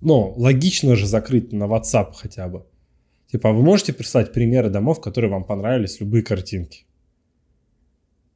Ну, 0.00 0.32
логично 0.36 0.94
же 0.94 1.06
закрыть 1.06 1.52
на 1.52 1.64
WhatsApp 1.64 2.12
хотя 2.14 2.48
бы. 2.48 2.64
Типа, 3.30 3.50
а 3.50 3.52
вы 3.52 3.62
можете 3.62 3.92
прислать 3.92 4.32
примеры 4.32 4.70
домов, 4.70 5.00
которые 5.00 5.30
вам 5.30 5.44
понравились, 5.44 6.00
любые 6.00 6.22
картинки? 6.22 6.84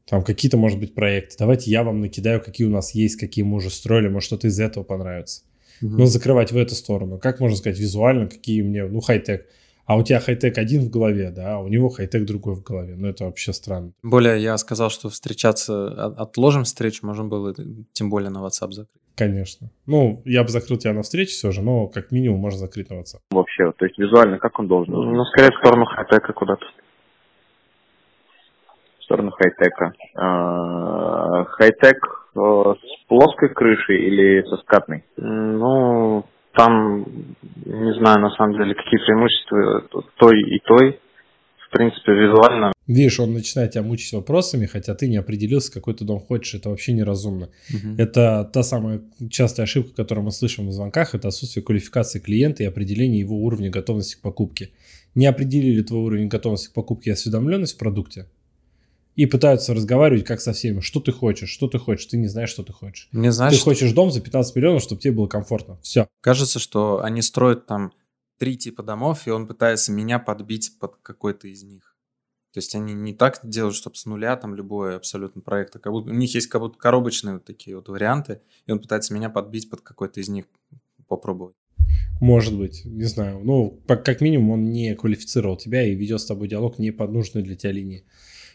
Там 0.06 0.22
какие-то, 0.24 0.56
может 0.56 0.80
быть, 0.80 0.94
проекты. 0.94 1.36
Давайте 1.38 1.70
я 1.70 1.84
вам 1.84 2.00
накидаю, 2.00 2.42
какие 2.42 2.66
у 2.66 2.70
нас 2.70 2.94
есть, 2.94 3.16
какие 3.16 3.44
мы 3.44 3.56
уже 3.56 3.70
строили, 3.70 4.08
может, 4.08 4.26
что-то 4.26 4.48
из 4.48 4.58
этого 4.58 4.84
понравится. 4.84 5.42
Мгм. 5.80 5.98
Ну, 5.98 6.06
закрывать 6.06 6.52
в 6.52 6.56
эту 6.56 6.74
сторону. 6.74 7.18
Как 7.18 7.40
можно 7.40 7.56
сказать 7.56 7.78
визуально, 7.78 8.26
какие 8.26 8.62
мне, 8.62 8.84
ну, 8.84 9.00
хай-тек. 9.00 9.46
А 9.84 9.96
у 9.96 10.02
тебя 10.02 10.20
хай-тек 10.20 10.58
один 10.58 10.82
в 10.82 10.90
голове, 10.90 11.30
да, 11.30 11.54
а 11.56 11.58
у 11.58 11.68
него 11.68 11.88
хай-тек 11.88 12.24
другой 12.24 12.54
в 12.54 12.62
голове. 12.62 12.94
Ну, 12.96 13.08
это 13.08 13.24
вообще 13.24 13.52
странно. 13.52 13.92
Тем 14.00 14.10
более 14.10 14.40
я 14.42 14.56
сказал, 14.58 14.90
что 14.90 15.08
встречаться, 15.08 15.88
от- 16.06 16.18
отложим 16.18 16.62
встречу, 16.64 17.04
можно 17.06 17.24
было 17.24 17.52
тем 17.92 18.08
более 18.08 18.30
на 18.30 18.38
WhatsApp 18.38 18.70
закрыть. 18.72 19.02
Конечно. 19.16 19.70
Ну, 19.86 20.22
я 20.24 20.42
бы 20.44 20.48
закрыл 20.50 20.78
тебя 20.78 20.94
на 20.94 21.02
встрече 21.02 21.32
все 21.32 21.50
же, 21.50 21.62
но 21.62 21.88
как 21.88 22.12
минимум 22.12 22.38
можно 22.40 22.58
закрыть 22.60 22.90
на 22.90 22.94
WhatsApp. 22.94 23.20
вообще? 23.30 23.72
То 23.76 23.84
есть 23.84 23.98
визуально, 23.98 24.38
как 24.38 24.58
он 24.58 24.68
должен? 24.68 24.94
Ну, 24.94 25.24
скорее 25.26 25.50
в 25.50 25.58
сторону 25.58 25.84
хай-тека 25.84 26.32
куда-то. 26.32 26.64
сторону 29.00 29.32
хай-тека. 29.32 29.92
А, 30.14 31.44
хай-тек 31.44 31.98
э, 32.34 32.38
с 32.38 33.06
плоской 33.08 33.48
крышей 33.50 34.06
или 34.06 34.48
со 34.48 34.56
скатной? 34.62 35.04
Ну, 35.16 36.24
там, 36.54 37.04
не 37.64 37.94
знаю, 37.98 38.20
на 38.20 38.30
самом 38.36 38.56
деле, 38.56 38.74
какие 38.74 39.00
преимущества 39.00 40.06
той 40.16 40.40
и 40.40 40.58
той. 40.64 41.00
В 41.66 41.74
принципе, 41.74 42.12
визуально. 42.12 42.70
Видишь, 42.86 43.18
он 43.18 43.32
начинает 43.32 43.70
тебя 43.70 43.82
мучить 43.82 44.12
вопросами, 44.12 44.66
хотя 44.66 44.94
ты 44.94 45.08
не 45.08 45.16
определился, 45.16 45.72
какой 45.72 45.94
ты 45.94 46.04
дом 46.04 46.20
хочешь. 46.20 46.54
Это 46.54 46.68
вообще 46.68 46.92
неразумно. 46.92 47.48
Угу. 47.70 47.94
Это 47.96 48.44
та 48.52 48.62
самая 48.62 49.00
частая 49.30 49.64
ошибка, 49.64 49.94
которую 49.94 50.26
мы 50.26 50.32
слышим 50.32 50.68
в 50.68 50.72
звонках, 50.72 51.14
это 51.14 51.28
отсутствие 51.28 51.64
квалификации 51.64 52.18
клиента 52.18 52.62
и 52.62 52.66
определение 52.66 53.20
его 53.20 53.36
уровня 53.36 53.70
готовности 53.70 54.16
к 54.16 54.20
покупке. 54.20 54.68
Не 55.14 55.24
определили 55.24 55.82
твой 55.82 56.02
уровень 56.02 56.28
готовности 56.28 56.68
к 56.68 56.74
покупке 56.74 57.10
и 57.10 57.12
осведомленность 57.14 57.76
в 57.76 57.78
продукте, 57.78 58.26
и 59.14 59.26
пытаются 59.26 59.74
разговаривать 59.74 60.24
как 60.24 60.40
со 60.40 60.52
всеми. 60.52 60.80
Что 60.80 61.00
ты 61.00 61.12
хочешь, 61.12 61.50
что 61.50 61.68
ты 61.68 61.78
хочешь, 61.78 62.06
ты 62.06 62.16
не 62.16 62.28
знаешь, 62.28 62.50
что 62.50 62.62
ты 62.62 62.72
хочешь. 62.72 63.08
Не 63.12 63.30
знаешь, 63.30 63.54
ты 63.54 63.60
что... 63.60 63.70
хочешь 63.70 63.92
дом 63.92 64.10
за 64.10 64.20
15 64.20 64.56
миллионов, 64.56 64.82
чтобы 64.82 65.00
тебе 65.00 65.12
было 65.12 65.26
комфортно. 65.26 65.78
Все. 65.82 66.08
Кажется, 66.20 66.58
что 66.58 67.02
они 67.02 67.22
строят 67.22 67.66
там 67.66 67.92
три 68.38 68.56
типа 68.56 68.82
домов, 68.82 69.26
и 69.26 69.30
он 69.30 69.46
пытается 69.46 69.92
меня 69.92 70.18
подбить 70.18 70.78
под 70.80 70.96
какой-то 71.02 71.48
из 71.48 71.62
них. 71.62 71.96
То 72.52 72.58
есть 72.58 72.74
они 72.74 72.92
не 72.92 73.14
так 73.14 73.40
делают, 73.42 73.76
чтобы 73.76 73.96
с 73.96 74.04
нуля 74.04 74.36
там 74.36 74.54
любой 74.54 74.96
абсолютно 74.96 75.40
проект, 75.40 75.76
а 75.76 75.78
как 75.78 75.92
будто 75.92 76.10
у 76.10 76.14
них 76.14 76.34
есть 76.34 76.48
как 76.48 76.60
будто 76.60 76.78
коробочные 76.78 77.34
вот 77.34 77.44
такие 77.44 77.76
вот 77.76 77.88
варианты, 77.88 78.42
и 78.66 78.72
он 78.72 78.78
пытается 78.78 79.14
меня 79.14 79.30
подбить 79.30 79.70
под 79.70 79.80
какой-то 79.80 80.20
из 80.20 80.28
них 80.28 80.44
попробовать. 81.08 81.56
Может 82.20 82.56
быть, 82.56 82.84
не 82.84 83.04
знаю. 83.04 83.40
Ну, 83.42 83.80
как 83.86 84.20
минимум, 84.20 84.50
он 84.50 84.70
не 84.70 84.94
квалифицировал 84.94 85.56
тебя 85.56 85.82
и 85.84 85.94
ведет 85.94 86.20
с 86.20 86.26
тобой 86.26 86.46
диалог 86.46 86.78
не 86.78 86.90
под 86.90 87.10
нужной 87.10 87.42
для 87.42 87.56
тебя 87.56 87.72
линии. 87.72 88.04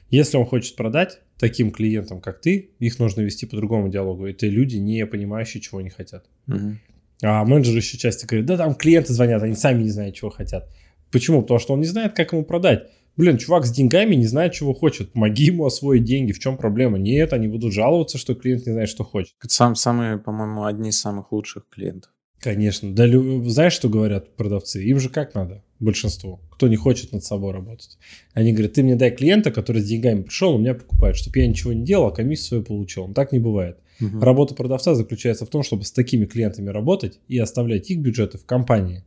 Если 0.09 0.37
он 0.37 0.45
хочет 0.45 0.75
продать 0.75 1.19
таким 1.37 1.71
клиентам, 1.71 2.21
как 2.21 2.41
ты, 2.41 2.71
их 2.79 2.99
нужно 2.99 3.21
вести 3.21 3.45
по 3.45 3.55
другому 3.55 3.89
диалогу. 3.89 4.25
Это 4.25 4.47
люди, 4.47 4.77
не 4.77 5.05
понимающие, 5.05 5.61
чего 5.61 5.79
они 5.79 5.89
хотят. 5.89 6.25
Угу. 6.47 6.75
А 7.23 7.45
менеджеры 7.45 7.77
еще 7.77 7.97
часто 7.97 8.27
говорят, 8.27 8.45
да 8.47 8.57
там 8.57 8.75
клиенты 8.75 9.13
звонят, 9.13 9.41
они 9.43 9.55
сами 9.55 9.83
не 9.83 9.89
знают, 9.89 10.15
чего 10.15 10.29
хотят. 10.29 10.69
Почему? 11.11 11.41
Потому 11.41 11.59
что 11.59 11.73
он 11.73 11.79
не 11.79 11.87
знает, 11.87 12.15
как 12.15 12.33
ему 12.33 12.43
продать. 12.43 12.87
Блин, 13.15 13.37
чувак 13.37 13.65
с 13.65 13.71
деньгами 13.71 14.13
не 14.13 14.27
знает, 14.27 14.53
чего 14.53 14.73
хочет. 14.73 15.13
Помоги 15.13 15.45
ему 15.45 15.65
освоить 15.65 16.03
деньги. 16.03 16.33
В 16.33 16.39
чем 16.39 16.55
проблема? 16.55 16.99
Нет, 16.99 17.33
они 17.33 17.47
будут 17.47 17.73
жаловаться, 17.73 18.19
что 18.19 18.35
клиент 18.35 18.67
не 18.67 18.73
знает, 18.73 18.89
что 18.89 19.03
хочет. 19.03 19.33
Это 19.41 19.51
сам, 19.51 19.75
самые, 19.75 20.19
по-моему, 20.19 20.65
одни 20.65 20.89
из 20.89 20.99
самых 20.99 21.31
лучших 21.31 21.67
клиентов. 21.69 22.11
Конечно. 22.39 22.94
Да, 22.94 23.08
знаешь, 23.50 23.74
что 23.74 23.89
говорят 23.89 24.36
продавцы? 24.36 24.84
Им 24.84 25.00
же 25.00 25.10
как 25.10 25.34
надо? 25.34 25.63
большинство, 25.79 26.39
кто 26.50 26.67
не 26.67 26.75
хочет 26.75 27.12
над 27.12 27.24
собой 27.24 27.53
работать. 27.53 27.98
Они 28.34 28.51
говорят, 28.51 28.74
ты 28.74 28.84
мне 28.84 28.96
дай 28.96 29.12
клиента, 29.12 29.51
который 29.51 29.82
с 29.82 29.86
деньгами 29.86 30.24
пришел, 30.24 30.56
у 30.56 30.58
меня 30.58 30.74
покупает, 30.74 31.15
чтобы 31.15 31.39
я 31.39 31.48
ничего 31.48 31.74
не 31.74 31.86
делал, 31.86 32.08
а 32.08 32.12
комиссию 32.12 32.48
свою 32.48 32.63
получил. 32.63 33.08
Но 33.08 33.13
так 33.13 33.32
не 33.32 33.39
бывает. 33.39 33.77
Угу. 34.01 34.20
Работа 34.20 34.56
продавца 34.56 34.96
заключается 34.96 35.46
в 35.46 35.50
том, 35.50 35.63
чтобы 35.63 35.84
с 35.84 35.91
такими 35.91 36.25
клиентами 36.25 36.70
работать 36.70 37.20
и 37.27 37.38
оставлять 37.38 37.89
их 37.89 38.00
бюджеты 38.00 38.38
в 38.38 38.46
компании. 38.46 39.03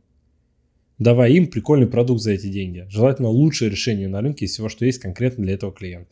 Давая 0.97 1.31
им 1.31 1.47
прикольный 1.47 1.87
продукт 1.87 2.21
за 2.21 2.31
эти 2.31 2.47
деньги. 2.47 2.85
Желательно 2.89 3.29
лучшее 3.29 3.71
решение 3.71 4.07
на 4.07 4.21
рынке 4.21 4.45
из 4.45 4.51
всего, 4.51 4.69
что 4.69 4.85
есть 4.85 4.99
конкретно 4.99 5.43
для 5.43 5.53
этого 5.53 5.71
клиента. 5.71 6.11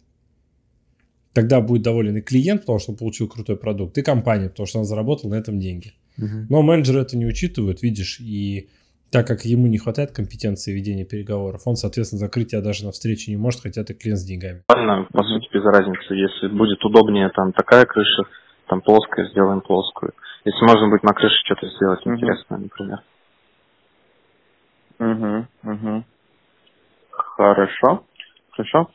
Тогда 1.33 1.61
будет 1.61 1.83
доволен 1.83 2.17
и 2.17 2.21
клиент, 2.21 2.61
потому 2.61 2.79
что 2.79 2.91
он 2.91 2.97
получил 2.97 3.27
крутой 3.27 3.55
продукт, 3.55 3.97
и 3.97 4.01
компания, 4.01 4.49
потому 4.49 4.65
что 4.65 4.79
она 4.79 4.85
заработала 4.85 5.31
на 5.31 5.35
этом 5.35 5.59
деньги. 5.59 5.93
Угу. 6.19 6.45
Но 6.49 6.61
менеджеры 6.61 7.01
это 7.01 7.17
не 7.17 7.25
учитывают, 7.25 7.81
видишь, 7.81 8.19
и 8.19 8.69
так 9.11 9.25
как 9.25 9.45
ему 9.45 9.67
не 9.67 9.77
хватает 9.77 10.11
компетенции 10.11 10.71
ведения 10.71 11.05
переговоров, 11.05 11.61
он, 11.65 11.75
соответственно, 11.75 12.19
закрыть 12.19 12.49
тебя 12.49 12.61
даже 12.61 12.85
на 12.85 12.91
встрече 12.91 13.31
не 13.31 13.37
может, 13.37 13.61
хотя 13.61 13.83
ты 13.83 13.93
клиент 13.93 14.19
с 14.19 14.25
деньгами. 14.25 14.63
Ладно, 14.69 15.07
по 15.11 15.23
сути, 15.23 15.47
без 15.51 15.63
разницы. 15.63 16.13
Если 16.13 16.47
будет 16.47 16.83
удобнее 16.85 17.29
там 17.29 17.51
такая 17.53 17.85
крыша, 17.85 18.23
там 18.67 18.81
плоская, 18.81 19.29
сделаем 19.29 19.61
плоскую. 19.61 20.13
Если 20.45 20.61
можно 20.61 20.89
будет 20.89 21.03
на 21.03 21.13
крыше 21.13 21.35
что-то 21.45 21.67
сделать 21.67 22.05
uh 22.05 22.13
интересное, 22.13 22.59
например. 22.59 22.99
Угу, 24.99 25.71
угу. 25.71 26.03
Хорошо, 27.11 28.03
хорошо. 28.51 28.91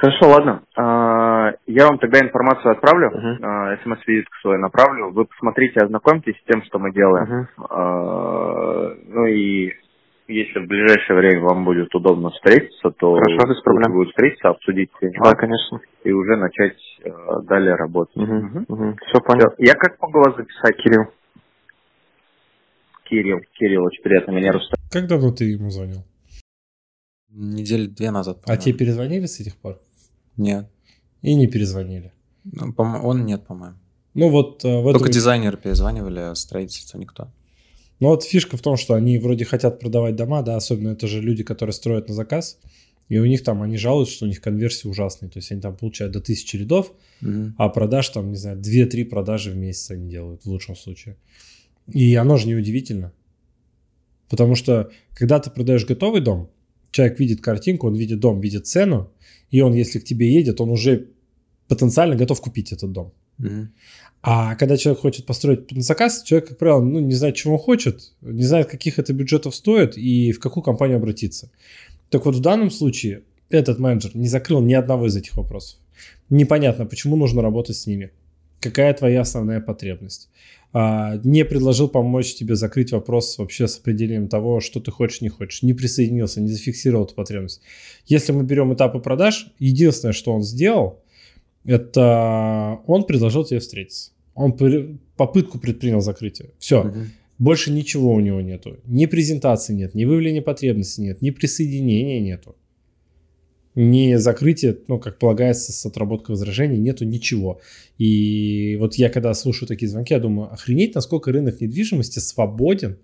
Хорошо, 0.00 0.30
ладно. 0.30 0.62
А, 0.76 1.52
я 1.66 1.86
вам 1.86 1.98
тогда 1.98 2.20
информацию 2.20 2.72
отправлю, 2.72 3.10
uh-huh. 3.10 3.82
смс-визитку 3.84 4.34
свою 4.40 4.58
направлю. 4.58 5.10
Вы 5.10 5.26
посмотрите, 5.26 5.80
ознакомьтесь 5.80 6.36
с 6.36 6.44
тем, 6.50 6.62
что 6.64 6.78
мы 6.78 6.90
делаем. 6.90 7.48
Uh-huh. 7.58 8.96
Ну 9.08 9.26
и 9.26 9.72
если 10.30 10.60
в 10.60 10.68
ближайшее 10.68 11.18
время 11.18 11.42
вам 11.42 11.64
будет 11.64 11.94
удобно 11.94 12.30
встретиться, 12.30 12.90
то 12.90 13.14
Хорошо, 13.14 13.48
без 13.48 13.60
проблем. 13.62 13.92
будет 13.92 14.08
встретиться, 14.10 14.48
обсудить 14.48 14.90
все 14.96 15.10
Да, 15.22 15.34
конечно. 15.34 15.80
И 16.04 16.12
уже 16.12 16.36
начать 16.36 16.78
э, 17.04 17.10
далее 17.48 17.74
работать. 17.74 18.16
Угу, 18.16 18.64
угу. 18.68 18.96
Все 19.08 19.20
понял. 19.20 19.48
Я 19.58 19.74
как 19.74 20.00
могу 20.00 20.20
вас 20.20 20.36
записать, 20.36 20.76
Кирилл? 20.76 21.12
Кирилл, 23.04 23.40
Кирилл, 23.54 23.84
очень 23.84 24.02
приятно 24.02 24.30
меня 24.30 24.52
Рустам. 24.52 24.78
Как 24.90 25.08
давно 25.08 25.32
ты 25.32 25.44
ему 25.44 25.68
звонил? 25.70 26.04
Недели 27.28 27.86
две 27.86 28.10
назад. 28.12 28.38
А 28.46 28.56
тебе 28.56 28.78
перезвонили 28.78 29.26
с 29.26 29.40
этих 29.40 29.56
пор? 29.56 29.78
Нет. 30.36 30.68
И 31.22 31.34
не 31.34 31.46
перезвонили? 31.46 32.12
Ну, 32.44 32.74
он 32.76 33.26
нет, 33.26 33.46
по-моему. 33.46 33.76
Ну 34.14 34.28
вот 34.28 34.64
э, 34.64 34.80
в 34.80 34.88
этом... 34.88 35.00
Только 35.00 35.12
дизайнеры 35.12 35.56
перезванивали, 35.56 36.20
а 36.20 36.34
строительство 36.34 36.98
никто. 36.98 37.30
Ну 38.00 38.08
вот 38.08 38.24
фишка 38.24 38.56
в 38.56 38.62
том, 38.62 38.76
что 38.76 38.94
они 38.94 39.18
вроде 39.18 39.44
хотят 39.44 39.78
продавать 39.78 40.16
дома, 40.16 40.42
да, 40.42 40.56
особенно 40.56 40.90
это 40.90 41.06
же 41.06 41.20
люди, 41.20 41.44
которые 41.44 41.74
строят 41.74 42.08
на 42.08 42.14
заказ, 42.14 42.58
и 43.08 43.18
у 43.18 43.26
них 43.26 43.44
там, 43.44 43.62
они 43.62 43.76
жалуются, 43.76 44.14
что 44.14 44.24
у 44.24 44.28
них 44.28 44.40
конверсии 44.40 44.88
ужасные, 44.88 45.30
то 45.30 45.38
есть 45.38 45.52
они 45.52 45.60
там 45.60 45.76
получают 45.76 46.12
до 46.12 46.20
тысячи 46.20 46.56
рядов, 46.56 46.92
угу. 47.20 47.52
а 47.58 47.68
продаж 47.68 48.08
там, 48.08 48.30
не 48.30 48.36
знаю, 48.36 48.58
2-3 48.58 49.04
продажи 49.04 49.50
в 49.50 49.56
месяц 49.56 49.90
они 49.90 50.08
делают 50.08 50.44
в 50.44 50.46
лучшем 50.46 50.76
случае. 50.76 51.16
И 51.92 52.14
оно 52.14 52.36
же 52.36 52.48
неудивительно, 52.48 53.12
потому 54.28 54.54
что 54.54 54.90
когда 55.14 55.38
ты 55.38 55.50
продаешь 55.50 55.84
готовый 55.84 56.20
дом, 56.20 56.50
человек 56.90 57.18
видит 57.18 57.40
картинку, 57.40 57.86
он 57.86 57.94
видит 57.94 58.20
дом, 58.20 58.40
видит 58.40 58.66
цену, 58.66 59.10
и 59.50 59.60
он, 59.60 59.74
если 59.74 59.98
к 59.98 60.04
тебе 60.04 60.32
едет, 60.32 60.60
он 60.60 60.70
уже 60.70 61.08
потенциально 61.68 62.16
готов 62.16 62.40
купить 62.40 62.72
этот 62.72 62.92
дом. 62.92 63.12
Mm-hmm. 63.38 63.66
А 64.22 64.54
когда 64.56 64.76
человек 64.76 65.00
хочет 65.00 65.24
построить 65.24 65.72
на 65.72 65.80
заказ, 65.80 66.22
человек, 66.22 66.48
как 66.48 66.58
правило, 66.58 66.82
ну, 66.82 67.00
не 67.00 67.14
знает, 67.14 67.36
чего 67.36 67.54
он 67.54 67.58
хочет, 67.58 68.12
не 68.20 68.42
знает, 68.42 68.68
каких 68.68 68.98
это 68.98 69.14
бюджетов 69.14 69.54
стоит 69.54 69.96
и 69.96 70.32
в 70.32 70.40
какую 70.40 70.62
компанию 70.62 70.98
обратиться. 70.98 71.50
Так 72.10 72.26
вот, 72.26 72.34
в 72.34 72.40
данном 72.40 72.70
случае 72.70 73.22
этот 73.48 73.78
менеджер 73.78 74.10
не 74.14 74.28
закрыл 74.28 74.60
ни 74.60 74.74
одного 74.74 75.06
из 75.06 75.16
этих 75.16 75.36
вопросов. 75.36 75.78
Непонятно, 76.28 76.84
почему 76.84 77.16
нужно 77.16 77.40
работать 77.40 77.76
с 77.76 77.86
ними. 77.86 78.10
Какая 78.60 78.92
твоя 78.92 79.22
основная 79.22 79.60
потребность? 79.60 80.28
А, 80.72 81.16
не 81.24 81.44
предложил 81.44 81.88
помочь 81.88 82.34
тебе 82.34 82.54
закрыть 82.54 82.92
вопрос 82.92 83.38
вообще 83.38 83.66
с 83.66 83.78
определением 83.78 84.28
того, 84.28 84.60
что 84.60 84.78
ты 84.78 84.90
хочешь, 84.92 85.20
не 85.20 85.28
хочешь, 85.28 85.62
не 85.62 85.74
присоединился, 85.74 86.40
не 86.40 86.48
зафиксировал 86.48 87.04
эту 87.04 87.14
потребность. 87.14 87.60
Если 88.06 88.32
мы 88.32 88.44
берем 88.44 88.72
этапы 88.72 89.00
продаж, 89.00 89.48
единственное, 89.58 90.12
что 90.12 90.32
он 90.32 90.42
сделал, 90.42 91.02
это 91.64 92.78
он 92.86 93.04
предложил 93.04 93.44
тебе 93.44 93.58
встретиться. 93.58 94.12
Он 94.34 94.56
попытку 95.16 95.58
предпринял 95.58 96.00
закрытия. 96.00 96.50
Все. 96.58 96.82
Угу. 96.82 96.98
Больше 97.38 97.72
ничего 97.72 98.12
у 98.12 98.20
него 98.20 98.40
нету. 98.40 98.78
Ни 98.84 99.06
презентации 99.06 99.74
нет, 99.74 99.94
ни 99.94 100.04
выявления 100.04 100.42
потребности 100.42 101.00
нет, 101.00 101.20
ни 101.20 101.30
присоединения 101.30 102.20
нету 102.20 102.54
не 103.74 104.18
закрытие, 104.18 104.78
ну, 104.88 104.98
как 104.98 105.18
полагается, 105.18 105.72
с 105.72 105.86
отработкой 105.86 106.34
возражений, 106.34 106.78
нету 106.78 107.04
ничего. 107.04 107.60
И 107.98 108.76
вот 108.80 108.94
я 108.96 109.08
когда 109.08 109.32
слушаю 109.34 109.68
такие 109.68 109.88
звонки, 109.88 110.12
я 110.12 110.20
думаю, 110.20 110.52
охренеть, 110.52 110.94
насколько 110.94 111.30
рынок 111.30 111.60
недвижимости 111.60 112.18
свободен 112.18 112.98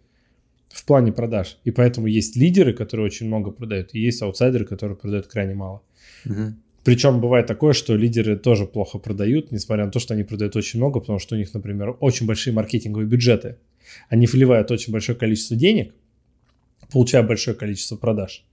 в 0.69 0.85
плане 0.85 1.13
продаж. 1.13 1.59
И 1.65 1.71
поэтому 1.71 2.09
есть 2.09 2.37
лидеры, 2.37 2.73
которые 2.73 3.07
очень 3.07 3.27
много 3.27 3.51
продают, 3.51 3.95
и 3.95 4.01
есть 4.01 4.23
аутсайдеры, 4.23 4.65
которые 4.65 4.97
продают 4.97 5.29
крайне 5.29 5.55
мало. 5.55 5.83
Угу. 6.25 6.55
Причем 6.85 7.21
бывает 7.21 7.47
такое, 7.47 7.73
что 7.73 7.95
лидеры 7.97 8.37
тоже 8.37 8.67
плохо 8.67 8.99
продают, 8.99 9.53
несмотря 9.53 9.87
на 9.87 9.91
то, 9.91 9.99
что 9.99 10.15
они 10.15 10.25
продают 10.25 10.57
очень 10.57 10.79
много, 10.79 11.01
потому 11.01 11.19
что 11.19 11.35
у 11.35 11.39
них, 11.39 11.53
например, 11.55 11.97
очень 12.01 12.27
большие 12.27 12.53
маркетинговые 12.55 13.09
бюджеты. 13.09 13.57
Они 14.09 14.27
вливают 14.27 14.71
очень 14.71 14.93
большое 14.93 15.17
количество 15.17 15.57
денег, 15.57 15.95
получая 16.93 17.23
большое 17.23 17.57
количество 17.57 17.97
продаж 17.97 18.45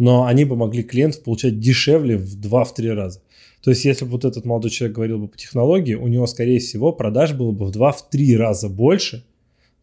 но 0.00 0.24
они 0.24 0.46
бы 0.46 0.56
могли 0.56 0.82
клиентов 0.82 1.22
получать 1.22 1.60
дешевле 1.60 2.16
в 2.16 2.40
2-3 2.40 2.94
раза. 2.94 3.20
То 3.62 3.68
есть, 3.68 3.84
если 3.84 4.06
бы 4.06 4.12
вот 4.12 4.24
этот 4.24 4.46
молодой 4.46 4.70
человек 4.70 4.96
говорил 4.96 5.18
бы 5.18 5.28
по 5.28 5.36
технологии, 5.36 5.94
у 5.94 6.08
него, 6.08 6.26
скорее 6.26 6.58
всего, 6.58 6.90
продаж 6.90 7.34
было 7.34 7.52
бы 7.52 7.66
в 7.66 7.70
2-3 7.70 8.36
раза 8.36 8.70
больше 8.70 9.26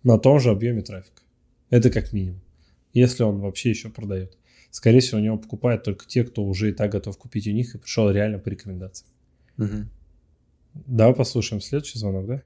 на 0.04 0.18
том 0.18 0.40
же 0.40 0.50
объеме 0.50 0.82
трафика. 0.82 1.22
Это 1.70 1.92
как 1.92 2.14
минимум. 2.14 2.42
Если 2.94 3.22
он 3.22 3.42
вообще 3.42 3.70
еще 3.70 3.90
продает. 3.90 4.36
Скорее 4.72 5.02
всего, 5.02 5.20
у 5.20 5.24
него 5.24 5.38
покупают 5.38 5.84
только 5.84 6.08
те, 6.08 6.24
кто 6.24 6.44
уже 6.44 6.72
и 6.72 6.74
так 6.74 6.92
готов 6.92 7.16
купить 7.20 7.48
у 7.48 7.52
них 7.52 7.76
и 7.76 7.78
пришел 7.78 8.10
реально 8.10 8.40
по 8.40 8.50
рекомендациям. 8.50 9.12
Угу. 9.60 9.86
Давай 10.88 11.14
послушаем 11.14 11.62
следующий 11.62 12.00
звонок, 12.00 12.26
да? 12.26 12.42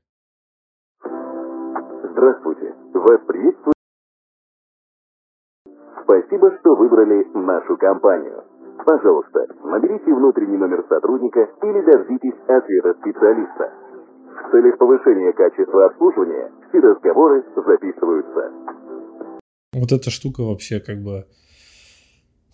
Здравствуйте. 0.99 2.73
Вас 2.95 3.21
приветствует 3.29 3.30
Спасибо, 6.11 6.51
что 6.59 6.75
выбрали 6.75 7.23
нашу 7.33 7.77
компанию. 7.77 8.43
Пожалуйста, 8.85 9.47
наберите 9.63 10.13
внутренний 10.13 10.57
номер 10.57 10.83
сотрудника 10.89 11.39
или 11.63 11.79
дождитесь 11.87 12.37
ответа 12.49 12.99
специалиста. 12.99 13.71
В 14.27 14.51
целях 14.51 14.77
повышения 14.77 15.31
качества 15.31 15.85
обслуживания 15.85 16.51
все 16.67 16.79
разговоры 16.79 17.45
записываются. 17.55 18.51
Вот 19.71 19.91
эта 19.93 20.09
штука 20.09 20.41
вообще 20.41 20.81
как 20.81 20.97
бы, 20.97 21.27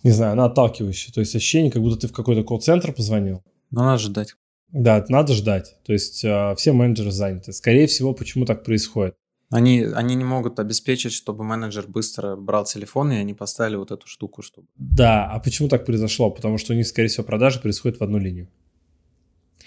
не 0.04 0.12
знаю, 0.12 0.34
она 0.34 0.44
отталкивающая. 0.44 1.12
То 1.12 1.18
есть 1.18 1.34
ощущение, 1.34 1.72
как 1.72 1.82
будто 1.82 1.98
ты 1.98 2.06
в 2.06 2.14
какой-то 2.14 2.44
колл-центр 2.44 2.92
позвонил. 2.94 3.42
Но 3.72 3.82
надо 3.82 3.98
ждать. 3.98 4.34
Да, 4.70 5.04
надо 5.08 5.32
ждать. 5.32 5.74
То 5.84 5.92
есть 5.92 6.24
э, 6.24 6.54
все 6.54 6.72
менеджеры 6.72 7.10
заняты. 7.10 7.52
Скорее 7.52 7.88
всего, 7.88 8.14
почему 8.14 8.44
так 8.44 8.62
происходит? 8.62 9.16
Они, 9.50 9.82
они 9.82 10.14
не 10.14 10.24
могут 10.24 10.60
обеспечить, 10.60 11.12
чтобы 11.12 11.42
менеджер 11.42 11.86
быстро 11.86 12.36
брал 12.36 12.64
телефон, 12.64 13.12
и 13.12 13.16
они 13.16 13.32
поставили 13.32 13.76
вот 13.76 13.90
эту 13.90 14.06
штуку, 14.06 14.42
чтобы... 14.42 14.66
Да, 14.76 15.24
а 15.26 15.40
почему 15.40 15.68
так 15.68 15.86
произошло? 15.86 16.30
Потому 16.30 16.58
что 16.58 16.74
у 16.74 16.76
них, 16.76 16.86
скорее 16.86 17.08
всего, 17.08 17.24
продажи 17.24 17.58
происходят 17.58 17.98
в 17.98 18.04
одну 18.04 18.18
линию. 18.18 18.48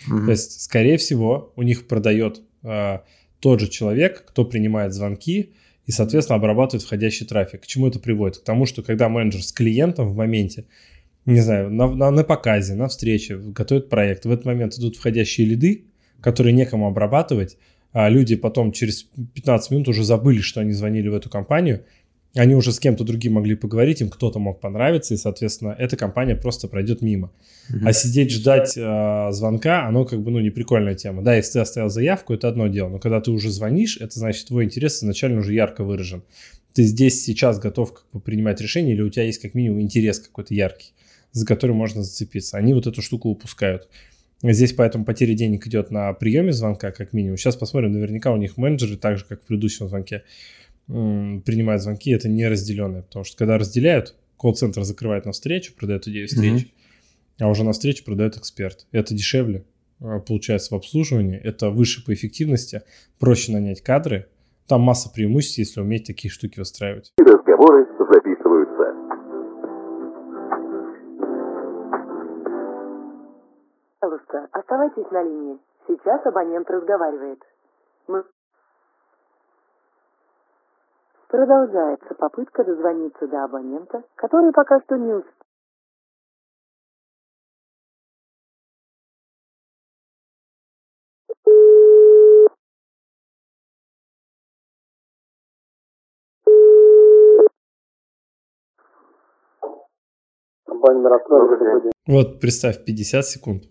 Mm-hmm. 0.08 0.26
То 0.26 0.32
есть, 0.32 0.62
скорее 0.62 0.98
всего, 0.98 1.52
у 1.56 1.64
них 1.64 1.88
продает 1.88 2.42
э, 2.64 3.00
тот 3.40 3.60
же 3.60 3.68
человек, 3.68 4.24
кто 4.28 4.46
принимает 4.46 4.94
звонки 4.94 5.54
и, 5.88 5.92
соответственно, 5.92 6.38
обрабатывает 6.38 6.84
входящий 6.84 7.26
трафик. 7.26 7.62
К 7.62 7.68
чему 7.68 7.88
это 7.88 8.00
приводит? 8.00 8.38
К 8.38 8.44
тому, 8.44 8.68
что 8.68 8.84
когда 8.84 9.10
менеджер 9.10 9.44
с 9.44 9.52
клиентом 9.52 10.10
в 10.10 10.16
моменте, 10.16 10.66
не 11.26 11.40
знаю, 11.40 11.72
на, 11.72 11.88
на, 11.88 12.12
на 12.12 12.24
показе, 12.24 12.76
на 12.76 12.88
встрече, 12.88 13.38
готовит 13.38 13.90
проект, 13.90 14.26
в 14.26 14.32
этот 14.32 14.46
момент 14.46 14.78
идут 14.78 14.96
входящие 14.96 15.48
лиды, 15.48 15.86
которые 16.22 16.54
некому 16.54 16.88
обрабатывать, 16.88 17.58
а 17.94 18.10
люди 18.10 18.36
потом 18.36 18.72
через 18.72 19.04
15 19.04 19.72
минут 19.72 19.88
уже 19.90 20.04
забыли, 20.04 20.40
что 20.40 20.62
они 20.62 20.72
звонили 20.72 21.08
в 21.08 21.14
эту 21.14 21.30
компанию, 21.30 21.84
они 22.36 22.56
уже 22.56 22.72
с 22.72 22.80
кем-то 22.80 23.04
другим 23.04 23.34
могли 23.34 23.56
поговорить, 23.56 24.02
им 24.02 24.10
кто-то 24.10 24.40
мог 24.40 24.62
понравиться, 24.62 25.14
и, 25.14 25.18
соответственно, 25.18 25.76
эта 25.78 25.98
компания 25.98 26.36
просто 26.36 26.70
пройдет 26.70 27.02
мимо. 27.02 27.32
Mm-hmm. 27.70 27.80
А 27.84 27.94
сидеть 27.94 28.32
ждать 28.32 28.78
э, 28.78 29.28
звонка, 29.32 29.86
оно 29.86 30.06
как 30.06 30.22
бы, 30.22 30.32
ну, 30.32 30.40
не 30.40 30.50
прикольная 30.50 30.96
тема. 30.96 31.24
Да, 31.24 31.36
если 31.36 31.54
ты 31.54 31.60
оставил 31.60 31.90
заявку, 31.90 32.34
это 32.34 32.48
одно 32.48 32.68
дело, 32.68 32.88
но 32.88 33.00
когда 33.00 33.20
ты 33.20 33.32
уже 33.32 33.50
звонишь, 33.50 33.98
это 33.98 34.18
значит, 34.18 34.48
твой 34.48 34.64
интерес 34.64 35.00
изначально 35.00 35.40
уже 35.40 35.54
ярко 35.54 35.84
выражен. 35.84 36.24
Ты 36.74 36.84
здесь 36.84 37.22
сейчас 37.22 37.60
готов 37.60 37.94
как 37.94 38.06
бы 38.14 38.22
принимать 38.22 38.62
решение, 38.62 38.94
или 38.94 39.02
у 39.02 39.10
тебя 39.10 39.24
есть 39.24 39.42
как 39.42 39.54
минимум 39.54 39.82
интерес 39.82 40.20
какой-то 40.20 40.54
яркий, 40.54 40.94
за 41.34 41.46
который 41.46 41.76
можно 41.76 42.02
зацепиться. 42.02 42.58
Они 42.58 42.74
вот 42.74 42.88
эту 42.88 43.02
штуку 43.02 43.28
упускают. 43.28 43.90
Здесь 44.44 44.74
поэтому 44.74 45.06
потеря 45.06 45.34
денег 45.36 45.68
идет 45.68 45.92
на 45.92 46.12
приеме 46.14 46.52
звонка, 46.52 46.92
как 46.92 47.14
минимум. 47.14 47.38
Сейчас 47.38 47.56
посмотрим, 47.56 47.92
наверняка 47.92 48.32
у 48.32 48.38
них 48.38 48.58
менеджеры, 48.58 48.98
так 48.98 49.18
же, 49.18 49.26
как 49.26 49.44
в 49.44 49.46
предыдущем 49.46 49.88
звонке, 49.88 50.24
принимают 50.88 51.82
звонки, 51.82 52.12
это 52.12 52.28
не 52.28 52.48
разделенное. 52.48 53.04
Потому 53.04 53.24
что 53.24 53.38
когда 53.38 53.58
разделяют, 53.58 54.16
колл-центр 54.38 54.84
закрывает 54.84 55.26
на 55.26 55.32
встречу, 55.32 55.74
продает 55.76 56.08
идею 56.08 56.28
встречи, 56.28 56.66
mm-hmm. 56.66 57.42
а 57.42 57.50
уже 57.50 57.64
на 57.64 57.74
встречу 57.74 58.04
продает 58.04 58.38
эксперт. 58.38 58.88
Это 58.92 59.14
дешевле, 59.14 59.64
а, 60.00 60.20
получается, 60.20 60.74
в 60.74 60.78
обслуживании, 60.78 61.38
это 61.38 61.70
выше 61.70 62.04
по 62.04 62.14
эффективности, 62.14 62.82
проще 63.20 63.52
нанять 63.52 63.82
кадры, 63.82 64.26
там 64.68 64.82
масса 64.82 65.10
преимуществ, 65.10 65.60
если 65.60 65.82
уметь 65.82 66.08
такие 66.08 66.32
штуки 66.32 66.58
выстраивать. 66.58 67.12
Разговоры 67.20 67.86
Пожалуйста, 74.02 74.48
оставайтесь 74.52 75.12
на 75.12 75.22
линии. 75.22 75.60
Сейчас 75.88 76.26
абонент 76.26 76.68
разговаривает. 76.72 77.40
Мы... 78.08 78.24
Продолжается 81.28 82.16
попытка 82.16 82.64
дозвониться 82.64 83.28
до 83.28 83.44
абонента, 83.44 84.04
который 84.16 84.52
пока 84.54 84.82
что 84.82 84.98
не 84.98 85.14
успел. 85.14 85.32
Вот 102.08 102.40
представь, 102.42 102.84
50 102.84 103.26
секунд, 103.26 103.64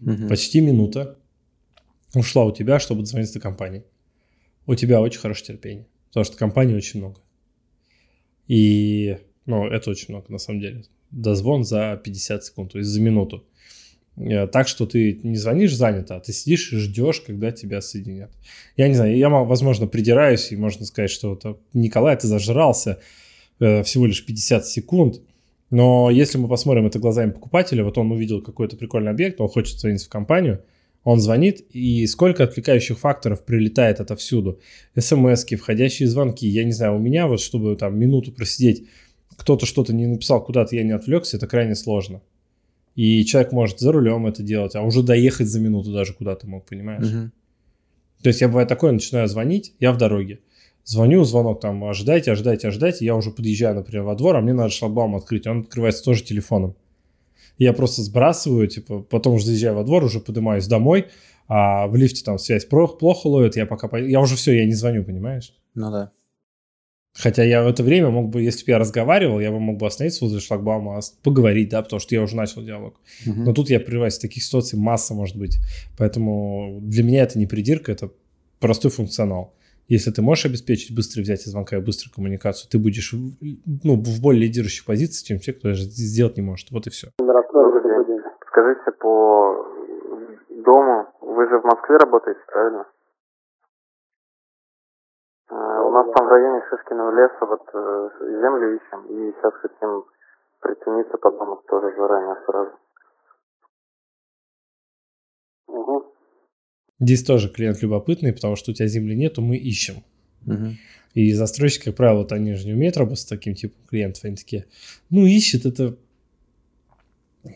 угу. 0.00 0.28
почти 0.28 0.60
минута 0.60 1.18
ушла 2.14 2.44
у 2.44 2.52
тебя, 2.52 2.78
чтобы 2.78 3.02
дозвониться 3.02 3.34
до 3.34 3.40
компании. 3.40 3.84
У 4.66 4.74
тебя 4.74 5.00
очень 5.00 5.20
хорошее 5.20 5.48
терпение, 5.48 5.86
потому 6.08 6.24
что 6.24 6.36
компаний 6.36 6.74
очень 6.74 7.00
много. 7.00 7.20
И, 8.46 9.18
ну, 9.46 9.66
это 9.66 9.90
очень 9.90 10.06
много 10.08 10.26
на 10.28 10.38
самом 10.38 10.60
деле. 10.60 10.84
Дозвон 11.10 11.64
за 11.64 12.00
50 12.02 12.44
секунд, 12.44 12.72
то 12.72 12.78
есть 12.78 12.90
за 12.90 13.00
минуту. 13.00 13.44
Э, 14.16 14.46
так 14.46 14.68
что 14.68 14.86
ты 14.86 15.20
не 15.22 15.36
звонишь 15.36 15.74
занято, 15.74 16.16
а 16.16 16.20
ты 16.20 16.32
сидишь 16.32 16.72
и 16.72 16.76
ждешь, 16.76 17.20
когда 17.20 17.52
тебя 17.52 17.80
соединят. 17.80 18.30
Я 18.76 18.88
не 18.88 18.94
знаю, 18.94 19.16
я, 19.16 19.28
возможно, 19.28 19.86
придираюсь, 19.86 20.52
и 20.52 20.56
можно 20.56 20.84
сказать, 20.84 21.10
что 21.10 21.30
вот, 21.30 21.60
Николай, 21.72 22.16
ты 22.16 22.26
зажрался 22.26 23.00
э, 23.60 23.82
всего 23.82 24.06
лишь 24.06 24.24
50 24.24 24.66
секунд, 24.66 25.20
но 25.70 26.10
если 26.10 26.36
мы 26.38 26.48
посмотрим 26.48 26.86
это 26.86 26.98
глазами 26.98 27.30
покупателя, 27.30 27.84
вот 27.84 27.96
он 27.96 28.10
увидел 28.10 28.42
какой-то 28.42 28.76
прикольный 28.76 29.12
объект, 29.12 29.40
он 29.40 29.48
хочет 29.48 29.78
звонить 29.78 30.02
в 30.02 30.08
компанию, 30.08 30.62
он 31.04 31.20
звонит, 31.20 31.64
и 31.72 32.06
сколько 32.06 32.44
отвлекающих 32.44 32.98
факторов 32.98 33.44
прилетает 33.44 34.00
отовсюду. 34.00 34.60
смс 34.98 35.44
входящие 35.44 36.08
звонки. 36.08 36.46
Я 36.46 36.64
не 36.64 36.72
знаю, 36.72 36.96
у 36.96 36.98
меня 36.98 37.26
вот, 37.26 37.40
чтобы 37.40 37.76
там 37.76 37.98
минуту 37.98 38.32
просидеть, 38.32 38.86
кто-то 39.36 39.64
что-то 39.64 39.94
не 39.94 40.06
написал, 40.06 40.44
куда-то 40.44 40.76
я 40.76 40.82
не 40.82 40.92
отвлекся, 40.92 41.36
это 41.36 41.46
крайне 41.46 41.74
сложно. 41.74 42.20
И 42.96 43.24
человек 43.24 43.52
может 43.52 43.78
за 43.78 43.92
рулем 43.92 44.26
это 44.26 44.42
делать, 44.42 44.74
а 44.74 44.82
уже 44.82 45.02
доехать 45.02 45.46
за 45.46 45.60
минуту 45.60 45.92
даже 45.92 46.12
куда-то 46.12 46.46
мог, 46.46 46.66
понимаешь? 46.66 47.06
Угу. 47.06 47.30
То 48.22 48.28
есть 48.28 48.40
я 48.40 48.48
бывает 48.48 48.68
такое, 48.68 48.92
начинаю 48.92 49.28
звонить, 49.28 49.72
я 49.80 49.92
в 49.92 49.96
дороге. 49.96 50.40
Звоню, 50.84 51.24
звонок 51.24 51.60
там, 51.60 51.84
ожидайте, 51.84 52.32
ожидайте, 52.32 52.68
ожидайте. 52.68 53.04
Я 53.04 53.16
уже 53.16 53.30
подъезжаю, 53.30 53.76
например, 53.76 54.04
во 54.04 54.14
двор, 54.14 54.36
а 54.36 54.40
мне 54.40 54.52
надо 54.52 54.70
шлагбаум 54.70 55.16
открыть. 55.16 55.46
Он 55.46 55.60
открывается 55.60 56.02
тоже 56.02 56.24
телефоном. 56.24 56.76
Я 57.58 57.72
просто 57.72 58.02
сбрасываю, 58.02 58.66
типа, 58.68 59.00
потом 59.00 59.34
уже 59.34 59.46
заезжаю 59.46 59.76
во 59.76 59.84
двор, 59.84 60.04
уже 60.04 60.20
поднимаюсь 60.20 60.66
домой, 60.66 61.06
а 61.46 61.86
в 61.88 61.96
лифте 61.96 62.24
там 62.24 62.38
связь 62.38 62.64
плохо 62.64 63.26
ловит, 63.26 63.56
я 63.56 63.66
пока... 63.66 63.98
Я 63.98 64.20
уже 64.20 64.36
все, 64.36 64.52
я 64.52 64.64
не 64.64 64.72
звоню, 64.72 65.04
понимаешь? 65.04 65.54
Ну 65.74 65.90
да. 65.90 66.12
Хотя 67.12 67.42
я 67.42 67.62
в 67.62 67.66
это 67.66 67.82
время 67.82 68.08
мог 68.10 68.30
бы, 68.30 68.40
если 68.40 68.64
бы 68.64 68.70
я 68.70 68.78
разговаривал, 68.78 69.40
я 69.40 69.50
бы 69.50 69.58
мог 69.58 69.78
бы 69.78 69.86
остановиться 69.86 70.24
возле 70.24 70.40
шлагбаума, 70.40 71.00
поговорить, 71.22 71.68
да, 71.68 71.82
потому 71.82 71.98
что 71.98 72.14
я 72.14 72.22
уже 72.22 72.36
начал 72.36 72.62
диалог. 72.62 73.00
Угу. 73.26 73.40
Но 73.40 73.52
тут 73.52 73.68
я 73.68 73.80
прерываюсь, 73.80 74.18
таких 74.18 74.42
ситуаций 74.44 74.78
масса 74.78 75.12
может 75.12 75.36
быть. 75.36 75.58
Поэтому 75.98 76.78
для 76.82 77.02
меня 77.02 77.24
это 77.24 77.38
не 77.38 77.46
придирка, 77.46 77.90
это 77.92 78.10
простой 78.60 78.90
функционал. 78.90 79.54
Если 79.90 80.12
ты 80.12 80.22
можешь 80.22 80.46
обеспечить 80.46 80.94
быстрое 80.94 81.24
взятие 81.24 81.50
звонка 81.50 81.74
и 81.76 81.82
быструю 81.82 82.14
коммуникацию, 82.14 82.70
ты 82.70 82.78
будешь 82.78 83.10
ну, 83.10 83.98
в 83.98 84.22
более 84.22 84.46
лидирующей 84.46 84.86
позиции, 84.86 85.26
чем 85.26 85.42
те, 85.42 85.52
кто 85.52 85.74
даже 85.74 85.82
сделать 85.82 86.36
не 86.36 86.46
может. 86.46 86.70
Вот 86.70 86.86
и 86.86 86.90
все. 86.90 87.08
Скажите, 87.18 88.92
по 89.02 89.66
дому, 90.48 91.10
вы 91.20 91.48
же 91.48 91.58
в 91.58 91.64
Москве 91.64 91.96
работаете, 91.96 92.38
правильно? 92.46 92.86
Э, 95.50 95.54
у 95.82 95.90
нас 95.90 96.06
там 96.14 96.26
в 96.26 96.30
районе 96.30 96.62
Шишкиного 96.70 97.10
леса 97.10 97.46
вот 97.46 97.66
э, 97.74 98.10
землю 98.40 98.76
ищем, 98.76 99.06
и 99.06 99.32
сейчас 99.32 99.54
хотим 99.54 100.04
прицениться 100.60 101.18
по 101.18 101.32
дому 101.32 101.62
тоже 101.66 101.96
заранее 101.96 102.36
сразу. 102.46 102.72
Угу. 105.66 106.19
Здесь 107.00 107.24
тоже 107.24 107.48
клиент 107.48 107.80
любопытный, 107.82 108.32
потому 108.32 108.56
что 108.56 108.70
у 108.70 108.74
тебя 108.74 108.86
земли 108.86 109.16
нету, 109.16 109.40
мы 109.40 109.56
ищем. 109.56 110.04
Угу. 110.46 110.76
И 111.14 111.32
застройщики, 111.32 111.86
как 111.86 111.96
правило, 111.96 112.18
вот 112.18 112.32
они 112.32 112.52
же 112.54 112.66
не 112.66 112.74
умеют 112.74 112.96
работать 112.98 113.20
с 113.20 113.24
таким 113.24 113.54
типом 113.54 113.80
клиентов. 113.88 114.24
Они 114.24 114.36
такие, 114.36 114.66
ну, 115.08 115.24
ищет 115.24 115.64
это, 115.64 115.96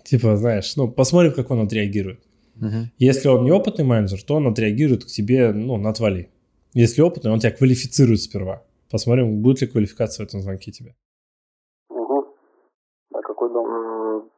типа, 0.04 0.36
знаешь, 0.36 0.74
ну, 0.76 0.90
посмотрим, 0.90 1.32
как 1.32 1.50
он 1.50 1.60
отреагирует. 1.60 2.20
Угу. 2.56 2.90
Если 2.98 3.28
он 3.28 3.44
неопытный 3.44 3.84
менеджер, 3.84 4.22
то 4.22 4.36
он 4.36 4.46
отреагирует 4.46 5.04
к 5.04 5.08
тебе, 5.08 5.52
ну, 5.52 5.76
на 5.76 5.90
отвали. 5.90 6.30
Если 6.72 7.02
опытный, 7.02 7.30
он 7.30 7.38
тебя 7.38 7.52
квалифицирует 7.52 8.22
сперва. 8.22 8.64
Посмотрим, 8.90 9.42
будет 9.42 9.60
ли 9.60 9.66
квалификация 9.66 10.24
в 10.24 10.28
этом 10.28 10.40
звонке 10.40 10.72
тебе. 10.72 10.94
Угу. 11.90 12.24
А 13.12 13.20
какой 13.20 13.52
дом? 13.52 14.30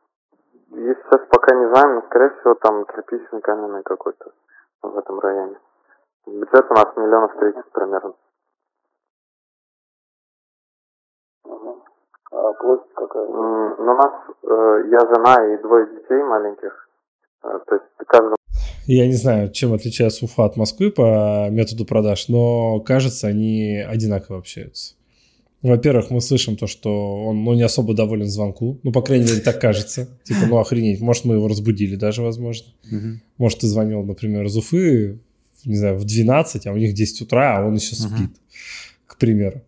Если 0.73 1.03
сейчас 1.05 1.29
пока 1.31 1.55
не 1.55 1.71
знаем, 1.71 1.95
но, 1.95 2.03
скорее 2.09 2.31
всего, 2.41 2.55
там 2.57 2.85
кирпичный 2.85 3.41
каменный 3.41 3.83
какой-то 3.85 4.33
в 4.91 4.99
этом 4.99 5.19
районе. 5.21 5.57
Бюджет 6.27 6.67
у 6.71 6.75
нас 6.75 6.97
миллионов 6.97 7.33
тридцать 7.39 7.71
примерно. 7.73 8.15
А 12.33 12.53
площадь 12.55 12.93
какая? 12.95 13.27
Ну, 13.27 13.75
у 13.79 13.95
нас 13.95 14.13
э, 14.43 14.89
я 14.91 15.01
жена 15.01 15.55
и 15.55 15.63
двое 15.63 15.87
детей 15.87 16.23
маленьких. 16.23 16.89
Э, 17.45 17.59
то 17.67 17.75
есть 17.75 17.87
каждому 18.07 18.37
я 18.89 19.09
не 19.09 19.15
знаю, 19.15 19.51
чем 19.51 19.73
отличается 19.73 20.25
Уфа 20.25 20.45
от 20.45 20.57
Москвы 20.57 20.93
по 20.93 21.49
методу 21.51 21.85
продаж, 21.85 22.29
но 22.29 22.79
кажется, 22.79 23.27
они 23.27 23.85
одинаково 23.85 24.39
общаются. 24.39 24.95
Во-первых, 25.63 26.11
мы 26.11 26.21
слышим 26.21 26.57
то, 26.57 26.67
что 26.67 27.25
он 27.25 27.43
ну, 27.43 27.55
не 27.55 27.63
особо 27.63 27.95
доволен 27.95 28.29
звонку. 28.29 28.79
Ну, 28.83 28.93
по 28.93 29.03
крайней 29.03 29.25
мере, 29.27 29.41
так 29.41 29.61
кажется. 29.61 30.09
Типа, 30.23 30.47
ну, 30.47 30.59
охренеть. 30.59 31.01
Может, 31.01 31.25
мы 31.25 31.35
его 31.35 31.49
разбудили 31.49 31.97
даже, 31.97 32.23
возможно. 32.23 32.67
Мгм. 32.91 33.21
Может, 33.39 33.61
ты 33.61 33.67
звонил, 33.67 34.03
например, 34.03 34.45
из 34.45 34.57
Уфы, 34.57 35.19
не 35.65 35.77
знаю, 35.77 35.97
в 35.97 36.05
12, 36.05 36.67
а 36.67 36.73
у 36.73 36.77
них 36.77 36.95
10 36.95 37.23
утра, 37.23 37.59
а 37.59 37.67
он 37.67 37.75
еще 37.75 37.97
спит, 37.97 38.31
к 39.07 39.19
примеру. 39.19 39.63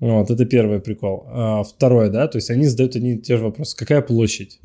Вот, 0.00 0.30
это 0.30 0.44
первый 0.44 0.80
прикол. 0.80 1.24
А 1.28 1.62
второе, 1.62 2.10
да, 2.10 2.28
то 2.28 2.36
есть 2.36 2.50
они 2.50 2.66
задают 2.66 2.96
одни 2.96 3.14
и 3.14 3.18
те 3.18 3.36
же 3.36 3.44
вопросы. 3.44 3.76
Какая 3.76 4.02
площадь? 4.02 4.58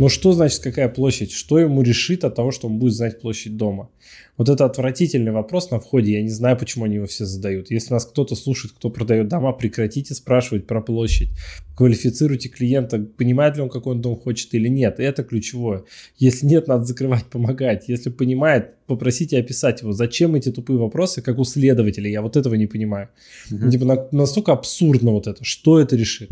Ну, 0.00 0.08
что 0.08 0.32
значит 0.32 0.60
какая 0.60 0.88
площадь? 0.88 1.30
Что 1.30 1.58
ему 1.58 1.82
решит 1.82 2.24
от 2.24 2.34
того, 2.34 2.52
что 2.52 2.68
он 2.68 2.78
будет 2.78 2.94
знать 2.94 3.20
площадь 3.20 3.58
дома? 3.58 3.90
Вот 4.38 4.48
это 4.48 4.64
отвратительный 4.64 5.30
вопрос 5.30 5.70
на 5.70 5.78
входе. 5.78 6.12
Я 6.12 6.22
не 6.22 6.30
знаю, 6.30 6.56
почему 6.56 6.86
они 6.86 6.94
его 6.94 7.04
все 7.04 7.26
задают. 7.26 7.70
Если 7.70 7.92
нас 7.92 8.06
кто-то 8.06 8.34
слушает, 8.34 8.72
кто 8.72 8.88
продает 8.88 9.28
дома, 9.28 9.52
прекратите 9.52 10.14
спрашивать 10.14 10.66
про 10.66 10.80
площадь. 10.80 11.28
Квалифицируйте 11.76 12.48
клиента, 12.48 12.98
понимает 12.98 13.56
ли 13.56 13.62
он, 13.62 13.68
какой 13.68 13.92
он 13.92 14.00
дом 14.00 14.16
хочет 14.16 14.54
или 14.54 14.68
нет. 14.68 15.00
Это 15.00 15.22
ключевое. 15.22 15.84
Если 16.16 16.46
нет, 16.46 16.66
надо 16.66 16.84
закрывать, 16.84 17.26
помогать. 17.30 17.90
Если 17.90 18.08
понимает, 18.08 18.76
попросите 18.86 19.38
описать 19.38 19.82
его. 19.82 19.92
Зачем 19.92 20.34
эти 20.34 20.50
тупые 20.50 20.78
вопросы, 20.78 21.20
как 21.20 21.38
у 21.38 21.44
следователя? 21.44 22.08
Я 22.08 22.22
вот 22.22 22.38
этого 22.38 22.54
не 22.54 22.66
понимаю. 22.66 23.10
Мгм. 23.50 23.70
Типа 23.70 23.84
на- 23.84 24.08
настолько 24.12 24.52
абсурдно 24.52 25.10
вот 25.10 25.26
это. 25.26 25.44
Что 25.44 25.78
это 25.78 25.94
решит? 25.94 26.30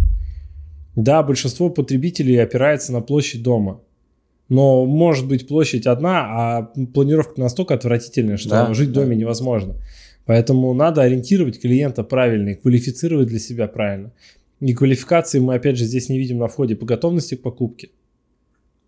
Да, 0.98 1.22
большинство 1.22 1.70
потребителей 1.70 2.42
опирается 2.42 2.92
на 2.92 3.00
площадь 3.00 3.44
дома. 3.44 3.80
Но 4.48 4.84
может 4.84 5.28
быть 5.28 5.46
площадь 5.46 5.86
одна, 5.86 6.26
а 6.28 6.72
планировка 6.92 7.40
настолько 7.40 7.74
отвратительная, 7.74 8.36
что 8.36 8.50
Да, 8.50 8.74
жить 8.74 8.88
в 8.88 8.92
да. 8.92 9.02
доме 9.02 9.14
невозможно. 9.14 9.76
Поэтому 10.26 10.74
надо 10.74 11.02
ориентировать 11.02 11.60
клиента 11.60 12.02
правильно 12.02 12.48
и 12.48 12.54
квалифицировать 12.56 13.28
для 13.28 13.38
себя 13.38 13.68
правильно. 13.68 14.10
И 14.58 14.74
квалификации 14.74 15.38
мы, 15.38 15.54
опять 15.54 15.78
же, 15.78 15.84
здесь 15.84 16.08
не 16.08 16.18
видим 16.18 16.38
на 16.38 16.48
входе 16.48 16.74
по 16.74 16.84
готовности 16.84 17.36
к 17.36 17.42
покупке. 17.42 17.90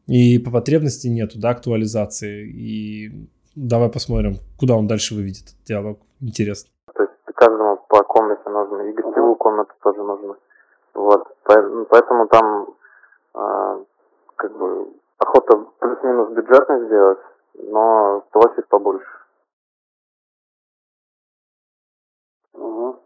И 0.09 0.39
по 0.39 0.51
потребности 0.51 1.07
нету, 1.07 1.39
да, 1.39 1.51
актуализации. 1.51 2.45
И 2.49 3.29
давай 3.55 3.89
посмотрим, 3.89 4.39
куда 4.59 4.75
он 4.75 4.89
дальше 4.89 5.15
выведет 5.15 5.45
этот 5.45 5.65
диалог. 5.65 6.01
Интересно. 6.21 6.71
То 6.93 7.03
есть 7.03 7.15
каждому 7.37 7.79
по 7.89 8.03
комнате 8.03 8.43
нужно, 8.51 8.91
и 8.91 8.93
гостевую 8.95 9.37
комнату 9.37 9.71
тоже 9.81 10.03
нужно. 10.03 10.35
Вот, 10.95 11.25
По- 11.45 11.85
поэтому 11.89 12.27
там 12.29 12.75
а, 13.35 13.79
как 14.37 14.57
бы 14.57 14.89
охота 15.19 15.57
плюс-минус 15.79 16.31
бюджетно 16.33 16.87
сделать, 16.87 17.19
но 17.55 18.25
площадь 18.33 18.67
побольше. 18.69 19.07
Угу. 22.55 22.99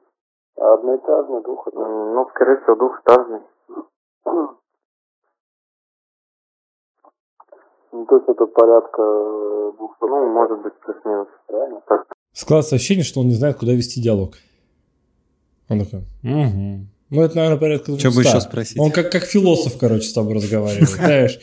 А 0.56 0.74
одноэтажный, 0.74 1.42
двухэтажный? 1.42 2.14
Ну, 2.14 2.28
скорее 2.30 2.56
всего, 2.62 2.74
двухэтажный. 2.76 3.40
Ну, 7.92 8.06
то 8.06 8.16
есть 8.16 8.28
это 8.28 8.46
порядка 8.46 9.02
э, 9.02 9.72
двух 9.76 9.96
Ну, 10.00 10.26
может 10.32 10.60
быть, 10.62 10.74
плюс-минус. 10.80 11.28
правильно? 11.46 11.80
Так, 11.86 12.06
Складывается 12.32 12.74
ощущение, 12.74 13.04
что 13.04 13.20
он 13.20 13.26
не 13.26 13.34
знает, 13.34 13.56
куда 13.58 13.72
вести 13.72 14.00
диалог. 14.02 14.34
Он 15.70 15.78
такой, 15.78 16.00
угу. 16.24 16.86
Ну, 17.14 17.22
это, 17.22 17.36
наверное, 17.36 17.58
порядка 17.58 17.96
Чё 17.96 18.10
бы 18.10 18.16
200. 18.16 18.28
еще 18.28 18.40
спросить? 18.40 18.80
Он 18.80 18.90
как, 18.90 19.10
как 19.12 19.22
философ, 19.24 19.78
короче, 19.78 20.06
с 20.08 20.12
тобой 20.12 20.34
разговаривает. 20.34 20.88
Знаешь, 20.88 21.38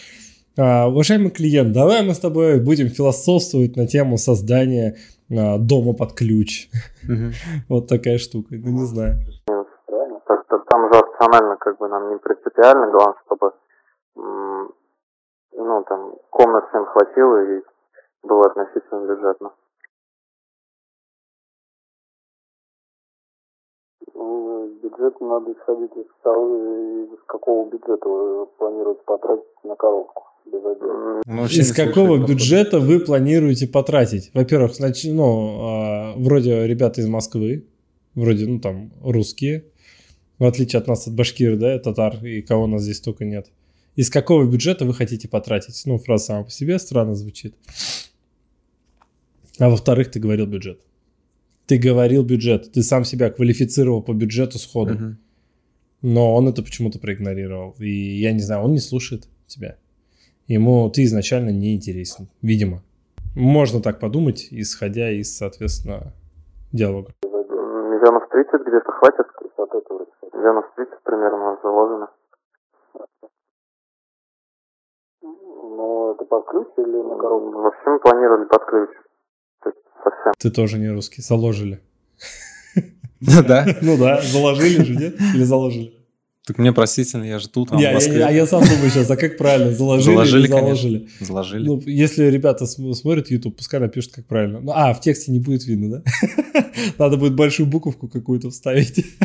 «А, 0.57 0.87
уважаемый 0.87 1.31
клиент, 1.31 1.71
давай 1.71 2.03
мы 2.03 2.13
с 2.13 2.19
тобой 2.19 2.59
будем 2.59 2.89
философствовать 2.89 3.77
на 3.77 3.87
тему 3.87 4.17
создания 4.17 4.97
а, 5.29 5.57
дома 5.57 5.93
под 5.93 6.13
ключ. 6.13 6.69
Мгм. 7.07 7.31
Вот 7.69 7.87
такая 7.87 8.17
штука. 8.17 8.49
Ну, 8.51 8.71
не 8.71 8.85
знаю. 8.85 9.19
Что 9.45 10.57
там 10.69 10.93
же 10.93 10.99
опционально, 10.99 11.55
как 11.57 11.77
бы 11.77 11.87
нам 11.87 12.11
не 12.11 12.17
принципиально, 12.17 12.91
главное, 12.91 13.15
чтобы 13.25 13.51
ну, 15.71 15.83
там, 15.87 16.15
комнат 16.29 16.67
всем 16.69 16.85
хватило 16.85 17.37
и 17.43 17.61
было 18.23 18.47
относительно 18.47 19.07
бюджетно. 19.07 19.51
Бюджет 24.81 25.19
надо 25.21 25.51
исходить 25.51 25.91
из 25.97 26.09
того, 26.23 27.05
из 27.13 27.23
какого 27.27 27.69
бюджета 27.69 28.07
вы 28.07 28.45
планируете 28.57 29.01
потратить 29.05 29.63
на 29.63 29.75
коробку. 29.75 30.23
Вообще 31.25 31.61
Из 31.61 31.73
какого 31.73 32.25
бюджета 32.25 32.79
вы 32.79 32.99
планируете 32.99 33.67
потратить? 33.67 34.31
Во-первых, 34.33 34.73
значит, 34.75 35.13
ну, 35.13 35.59
а, 35.61 36.13
вроде 36.17 36.67
ребята 36.67 37.01
из 37.01 37.07
Москвы, 37.07 37.67
вроде, 38.15 38.47
ну, 38.47 38.59
там, 38.59 38.91
русские, 39.01 39.65
в 40.39 40.45
отличие 40.45 40.79
от 40.79 40.87
нас, 40.87 41.07
от 41.07 41.13
башкир, 41.13 41.57
да, 41.57 41.77
татар, 41.79 42.23
и 42.25 42.41
кого 42.41 42.63
у 42.63 42.67
нас 42.67 42.81
здесь 42.81 42.99
только 42.99 43.23
нет. 43.25 43.47
Из 43.95 44.09
какого 44.09 44.45
бюджета 44.45 44.85
вы 44.85 44.93
хотите 44.93 45.27
потратить? 45.27 45.81
Ну, 45.85 45.97
фраза 45.99 46.25
сама 46.25 46.43
по 46.43 46.51
себе 46.51 46.79
странно 46.79 47.15
звучит. 47.15 47.55
А 49.59 49.69
во-вторых, 49.69 50.09
ты 50.11 50.19
говорил 50.19 50.47
бюджет. 50.47 50.81
Ты 51.71 51.77
говорил 51.77 52.25
бюджет. 52.25 52.73
Ты 52.73 52.83
сам 52.83 53.05
себя 53.05 53.29
квалифицировал 53.29 54.03
по 54.03 54.11
бюджету 54.11 54.57
сходу. 54.57 54.93
Мгм. 54.93 55.17
Но 56.01 56.35
он 56.35 56.49
это 56.49 56.63
почему-то 56.63 56.99
проигнорировал. 56.99 57.75
И 57.79 58.19
я 58.19 58.33
не 58.33 58.41
знаю, 58.41 58.63
он 58.63 58.73
не 58.73 58.79
слушает 58.79 59.29
тебя. 59.47 59.77
Ему 60.47 60.89
ты 60.89 61.05
изначально 61.05 61.51
не 61.51 61.73
интересен, 61.73 62.27
видимо. 62.41 62.81
Можно 63.37 63.81
так 63.81 64.01
подумать, 64.01 64.49
исходя 64.51 65.11
из, 65.11 65.33
соответственно, 65.37 66.11
диалога. 66.73 67.13
Миллионов 67.23 68.27
30 68.29 68.67
где-то 68.67 68.91
хватит? 68.91 69.27
От 69.55 69.73
этого. 69.73 70.05
Миллионов 70.33 70.65
30 70.75 70.93
примерно 71.05 71.57
заложено. 71.63 72.09
Ну, 75.21 76.15
это 76.15 76.25
под 76.25 76.45
ключ 76.47 76.67
или 76.79 76.97
на 77.01 77.17
коробку? 77.17 77.61
Вообще 77.61 77.89
мы 77.91 77.99
планировали 77.99 78.45
под 78.49 78.65
ключ. 78.65 78.89
Совсем. 80.03 80.33
Ты 80.37 80.49
тоже 80.51 80.77
не 80.79 80.89
русский, 80.89 81.21
заложили. 81.21 81.79
Да? 83.21 83.65
Ну 83.81 83.97
да, 83.97 84.19
заложили 84.21 84.83
же, 84.83 84.95
нет? 84.95 85.15
Или 85.35 85.43
заложили? 85.43 85.93
Так 86.47 86.57
мне 86.57 86.73
простительно, 86.73 87.23
я 87.23 87.37
же 87.37 87.47
тут, 87.49 87.71
а 87.71 87.75
в 87.77 87.79
Я- 87.79 87.89
я- 87.89 87.93
Москве. 87.93 88.25
а 88.25 88.31
я 88.31 88.47
сам 88.47 88.63
думаю 88.63 88.89
сейчас, 88.89 89.11
а 89.11 89.15
как 89.15 89.37
правильно, 89.37 89.71
заложили 89.71 90.13
Заложили, 90.15 90.43
или 90.45 90.51
конечно. 90.51 90.75
заложили? 90.75 91.09
Заложили. 91.19 91.67
Ну, 91.67 91.81
если 91.85 92.23
ребята 92.25 92.65
см- 92.65 92.95
смотрят 92.95 93.29
YouTube, 93.29 93.55
пускай 93.57 93.79
напишут, 93.79 94.13
как 94.13 94.25
правильно. 94.25 94.59
Ну, 94.59 94.71
а, 94.73 94.91
в 94.95 95.01
тексте 95.01 95.31
не 95.31 95.39
будет 95.39 95.65
видно, 95.67 95.99
да? 95.99 96.63
Надо 96.97 97.17
будет 97.17 97.35
большую 97.35 97.67
буковку 97.69 98.07
какую-то 98.07 98.49
вставить. 98.49 99.05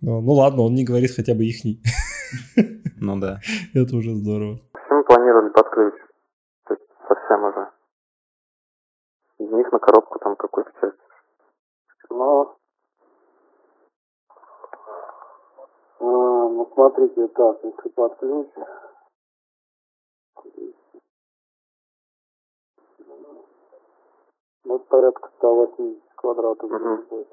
Ну, 0.00 0.20
ну 0.20 0.32
ладно, 0.32 0.62
он 0.62 0.74
не 0.74 0.84
говорит 0.84 1.12
хотя 1.14 1.32
бы 1.34 1.44
ихний. 1.46 1.80
Ну 2.98 3.18
да. 3.18 3.40
Это 3.72 3.96
уже 3.96 4.14
здорово. 4.14 4.60
Мы 4.90 5.04
планировали 5.04 5.50
под 5.52 5.66
ключ. 5.70 5.94
То 6.68 6.74
есть 6.74 6.82
совсем 7.08 7.44
уже. 7.44 7.68
Из 9.44 9.50
них 9.52 9.70
на 9.70 9.78
коробку 9.78 10.18
там 10.20 10.36
какую-то 10.36 10.72
часть. 10.80 10.96
Ну, 12.08 12.56
а, 16.00 16.04
ну, 16.48 16.70
смотрите, 16.72 17.28
так, 17.28 17.58
если 17.62 17.88
под 17.90 18.18
ключ, 18.18 18.46
ну, 24.64 24.76
это 24.76 24.84
порядка 24.86 25.30
180 25.36 26.02
квадратов 26.14 26.70
будет. 26.70 27.28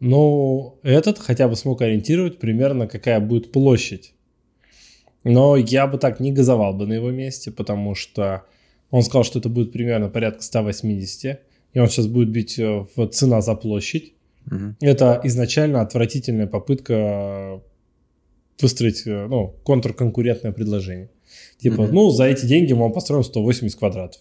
Ну, 0.00 0.80
этот 0.82 1.18
хотя 1.18 1.46
бы 1.46 1.54
смог 1.54 1.82
ориентировать 1.82 2.40
примерно, 2.40 2.88
какая 2.88 3.20
будет 3.20 3.52
площадь. 3.52 4.19
Но 5.24 5.56
я 5.56 5.86
бы 5.86 5.98
так 5.98 6.20
не 6.20 6.32
газовал 6.32 6.74
бы 6.74 6.86
на 6.86 6.94
его 6.94 7.10
месте, 7.10 7.50
потому 7.50 7.94
что 7.94 8.44
он 8.90 9.02
сказал, 9.02 9.24
что 9.24 9.38
это 9.38 9.48
будет 9.48 9.72
примерно 9.72 10.08
порядка 10.08 10.42
180, 10.42 11.40
и 11.72 11.78
он 11.78 11.88
сейчас 11.88 12.06
будет 12.06 12.30
бить 12.30 12.58
э, 12.58 12.86
в 12.96 13.06
цена 13.08 13.40
за 13.40 13.54
площадь. 13.54 14.14
Мгм. 14.46 14.76
Это 14.80 15.20
изначально 15.24 15.82
отвратительная 15.82 16.46
попытка 16.46 17.60
выстроить, 18.60 19.06
э, 19.06 19.26
ну, 19.26 19.54
контрконкурентное 19.62 20.52
предложение. 20.52 21.10
Типа, 21.58 21.82
Мгм. 21.82 21.94
ну, 21.94 22.10
за 22.10 22.24
эти 22.24 22.46
деньги 22.46 22.72
мы 22.72 22.82
вам 22.82 22.92
построим 22.92 23.22
180 23.22 23.78
квадратов. 23.78 24.20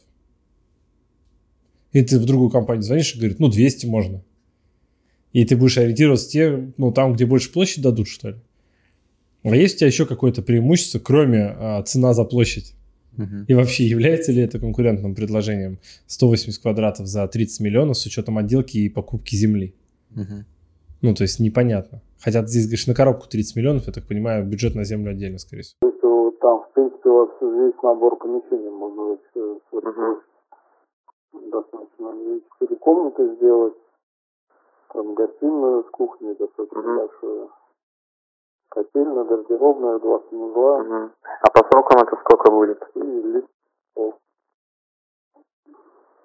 И 1.92 2.04
ты 2.04 2.20
в 2.20 2.26
другую 2.26 2.50
компанию 2.52 2.84
звонишь 2.84 3.16
и 3.16 3.18
говорит, 3.18 3.40
ну, 3.40 3.48
200 3.50 3.88
можно. 3.88 4.22
И 5.34 5.46
ты 5.46 5.56
будешь 5.56 5.78
ориентироваться 5.78 6.30
те, 6.30 6.72
ну, 6.78 6.92
там, 6.92 7.14
где 7.14 7.26
больше 7.26 7.52
площадь 7.52 7.82
дадут, 7.82 8.08
что 8.08 8.30
ли. 8.30 8.36
А 9.44 9.56
есть 9.56 9.76
у 9.76 9.80
тебя 9.80 9.88
еще 9.88 10.06
какое-то 10.06 10.42
преимущество, 10.42 11.00
кроме 11.00 11.56
а, 11.58 11.82
цена 11.84 12.14
за 12.14 12.26
площадь? 12.26 12.76
Мгм. 13.18 13.46
И 13.48 13.54
вообще, 13.54 13.84
является 13.86 14.32
ли 14.32 14.42
это 14.42 14.60
конкурентным 14.60 15.16
предложением 15.16 15.80
180 16.08 16.62
квадратов 16.62 17.08
за 17.08 17.28
30 17.28 17.60
миллионов 17.62 17.98
с 17.98 18.06
учетом 18.06 18.38
отделки 18.38 18.78
и 18.78 18.90
покупки 18.90 19.36
земли? 19.36 19.74
Мгм. 20.12 20.46
Ну, 21.02 21.14
то 21.16 21.24
есть 21.24 21.40
непонятно. 21.40 22.02
Хотя 22.20 22.42
ты 22.42 22.48
здесь 22.50 22.66
говоришь 22.66 22.88
на 22.88 22.94
коробку 22.94 23.28
30 23.30 23.56
миллионов, 23.56 23.88
я 23.88 23.94
так 23.94 24.06
понимаю, 24.08 24.46
бюджет 24.46 24.76
на 24.76 24.84
землю 24.84 25.12
отдельно, 25.12 25.38
скорее 25.38 25.64
всего. 25.64 25.78
То 25.82 25.88
есть 25.88 26.04
вот 26.04 26.40
там, 26.40 26.62
в 26.64 26.74
принципе, 26.74 27.10
у 27.10 27.14
вас 27.16 27.30
весь 27.42 27.82
набор 27.84 28.18
помещений 28.18 28.70
может 28.70 28.98
быть. 28.98 29.20
э, 29.36 29.56
с 29.72 29.78
этой 29.78 29.92
Мгм. 29.92 31.52
достаточно 31.52 32.08
и 32.36 32.42
четыре 32.60 32.76
комнаты 32.80 33.36
сделать. 33.38 33.74
Там 34.94 35.14
гостиную 35.16 35.84
с 35.84 35.90
кухней 35.92 36.36
достаточно 36.40 36.80
Мгм. 36.82 36.98
большую. 36.98 37.50
Котельная, 38.70 39.24
гардеробная, 39.24 40.00
два 40.00 40.20
санузла 40.30 40.80
Мгм. 40.80 41.12
А 41.42 41.52
по 41.52 41.68
срокам 41.70 42.04
это 42.04 42.16
сколько 42.18 42.52
будет? 42.52 42.82
и. 42.96 43.44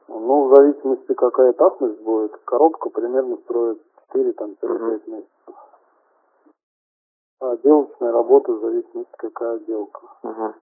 Ну, 0.08 0.48
в 0.48 0.54
зависимости, 0.54 1.12
какая 1.14 1.52
этапность 1.52 2.00
будет, 2.00 2.36
коробка 2.44 2.90
примерно 2.90 3.36
строит 3.38 3.82
4 4.08 4.32
там 4.32 4.54
5 4.54 5.06
месяцев. 5.08 5.28
А 7.40 7.50
отделочная 7.52 8.12
работа 8.12 8.52
в 8.52 8.60
зависимости, 8.60 9.12
какая 9.16 9.56
отделка. 9.56 10.00
Мгм. 10.22 10.54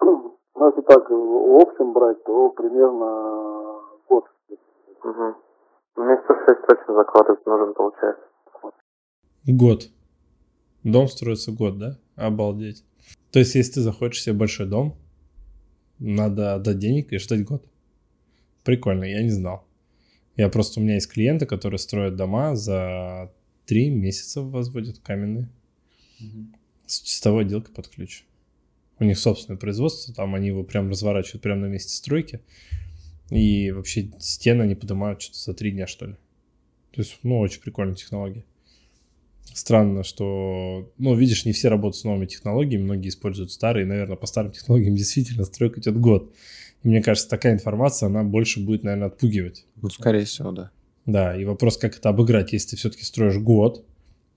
Ну, 0.00 0.38
если 0.66 0.80
так 0.82 1.08
в 1.10 1.62
общем 1.62 1.92
брать, 1.92 2.22
то 2.24 2.50
примерно 2.50 3.80
год. 4.08 4.24
Мгм. 5.02 5.36
Месяцев 5.96 6.36
шесть 6.46 6.66
точно 6.66 6.94
закладывать 6.94 7.46
нужен, 7.46 7.74
получается. 7.74 8.24
Год. 9.46 9.95
Дом 10.86 11.08
строится 11.08 11.50
год, 11.50 11.78
да? 11.78 11.98
Обалдеть. 12.14 12.84
То 13.32 13.40
есть, 13.40 13.56
если 13.56 13.72
ты 13.72 13.80
захочешь 13.80 14.22
себе 14.22 14.34
большой 14.34 14.66
дом, 14.66 14.96
надо 15.98 16.54
отдать 16.54 16.78
денег 16.78 17.12
и 17.12 17.18
ждать 17.18 17.44
год. 17.44 17.66
Прикольно, 18.62 19.02
я 19.02 19.20
не 19.22 19.30
знал. 19.30 19.66
Я 20.36 20.48
просто, 20.48 20.78
у 20.78 20.84
меня 20.84 20.94
есть 20.94 21.08
клиенты, 21.08 21.44
которые 21.44 21.78
строят 21.78 22.14
дома 22.14 22.54
за 22.54 23.32
три 23.64 23.90
месяца 23.90 24.42
возводят 24.42 25.00
каменные. 25.00 25.48
С 26.86 27.00
чистовой 27.00 27.42
отделкой 27.42 27.74
под 27.74 27.88
ключ. 27.88 28.22
У 29.00 29.04
них 29.04 29.18
собственное 29.18 29.58
производство, 29.58 30.14
там 30.14 30.36
они 30.36 30.46
его 30.46 30.62
прям 30.62 30.88
разворачивают 30.88 31.42
прямо 31.42 31.62
на 31.62 31.66
месте 31.66 31.92
стройки. 31.92 32.42
И 33.30 33.72
вообще 33.72 34.12
стены 34.20 34.62
они 34.62 34.76
поднимают 34.76 35.20
что-то 35.20 35.40
за 35.40 35.54
три 35.54 35.72
дня, 35.72 35.88
что 35.88 36.06
ли. 36.06 36.12
То 36.92 37.00
есть, 37.00 37.18
ну, 37.24 37.40
очень 37.40 37.60
прикольная 37.60 37.96
технология. 37.96 38.44
Странно, 39.54 40.04
что, 40.04 40.90
ну, 40.98 41.14
видишь, 41.14 41.44
не 41.44 41.52
все 41.52 41.68
работают 41.68 41.96
с 41.96 42.04
новыми 42.04 42.26
технологиями, 42.26 42.82
многие 42.82 43.08
используют 43.08 43.52
старые, 43.52 43.86
наверное, 43.86 44.16
по 44.16 44.26
старым 44.26 44.52
технологиям 44.52 44.94
действительно 44.96 45.44
стройка 45.44 45.80
идет 45.80 45.98
год. 45.98 46.34
И 46.82 46.88
мне 46.88 47.02
кажется, 47.02 47.28
такая 47.28 47.54
информация, 47.54 48.08
она 48.08 48.22
больше 48.22 48.60
будет, 48.60 48.84
наверное, 48.84 49.08
отпугивать. 49.08 49.66
Ну, 49.80 49.88
скорее 49.90 50.24
всего, 50.24 50.52
да. 50.52 50.70
Да, 51.06 51.36
и 51.36 51.44
вопрос, 51.44 51.76
как 51.76 51.96
это 51.96 52.08
обыграть, 52.08 52.52
если 52.52 52.70
ты 52.70 52.76
все-таки 52.76 53.04
строишь 53.04 53.38
год. 53.38 53.84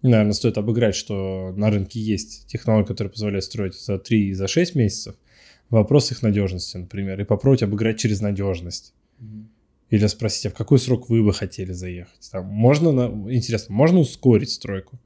Наверное, 0.02 0.34
стоит 0.34 0.58
обыграть, 0.58 0.96
что 0.96 1.52
на 1.58 1.70
рынке 1.70 2.00
есть 2.00 2.48
технологии, 2.48 2.88
которые 2.88 3.12
позволяют 3.12 3.44
строить 3.44 3.76
за 3.76 3.98
3 3.98 4.30
и 4.30 4.34
за 4.34 4.48
6 4.48 4.76
месяцев. 4.76 5.16
Вопрос 5.70 6.12
их 6.12 6.22
надежности, 6.22 6.78
например, 6.78 7.20
и 7.20 7.26
попробовать 7.26 7.64
обыграть 7.64 8.00
через 8.00 8.22
надежность. 8.22 8.94
Или 9.90 10.06
спросить, 10.08 10.46
а 10.46 10.50
в 10.50 10.54
какой 10.54 10.78
срок 10.80 11.10
вы 11.10 11.24
бы 11.24 11.34
хотели 11.34 11.72
заехать? 11.72 12.30
Там, 12.32 12.46
можно, 12.46 12.92
на- 12.92 13.34
интересно, 13.34 13.74
можно 13.76 14.00
ускорить 14.00 14.52
стройку? 14.52 14.98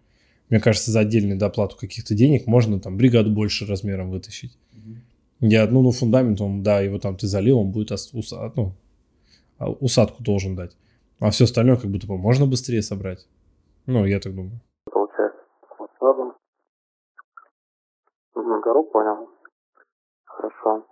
Мне 0.50 0.60
кажется, 0.60 0.92
за 0.92 1.00
отдельную 1.00 1.40
доплату 1.40 1.78
каких-то 1.78 2.14
денег 2.14 2.48
можно 2.48 2.80
там 2.80 2.98
бригаду 2.98 3.32
больше 3.32 3.66
размером 3.66 4.12
вытащить. 4.12 4.58
Я, 5.40 5.68
ну, 5.68 5.82
ну, 5.82 5.92
фундамент, 5.92 6.40
он, 6.42 6.64
да, 6.64 6.82
его 6.82 7.00
там 7.00 7.16
ты 7.18 7.28
залил, 7.28 7.60
он 7.60 7.72
будет 7.72 7.92
ос- 7.92 8.14
уса- 8.14 8.52
ну, 8.56 8.74
а, 9.58 9.70
усадку 9.72 10.22
должен 10.24 10.56
дать. 10.56 10.76
А 11.20 11.30
все 11.32 11.46
остальное 11.46 11.78
как 11.78 11.90
будто 11.90 12.08
бы 12.08 12.18
можно 12.18 12.46
быстрее 12.46 12.82
собрать. 12.82 13.28
Ну, 13.86 14.06
я 14.06 14.20
так 14.20 14.36
думаю. 14.36 14.60
Получается. 14.86 15.40
Рядом 16.02 16.34
Мгм. 18.36 18.62
Коробку 18.62 18.92
понял. 18.92 19.30
Хорошо. 20.26 20.86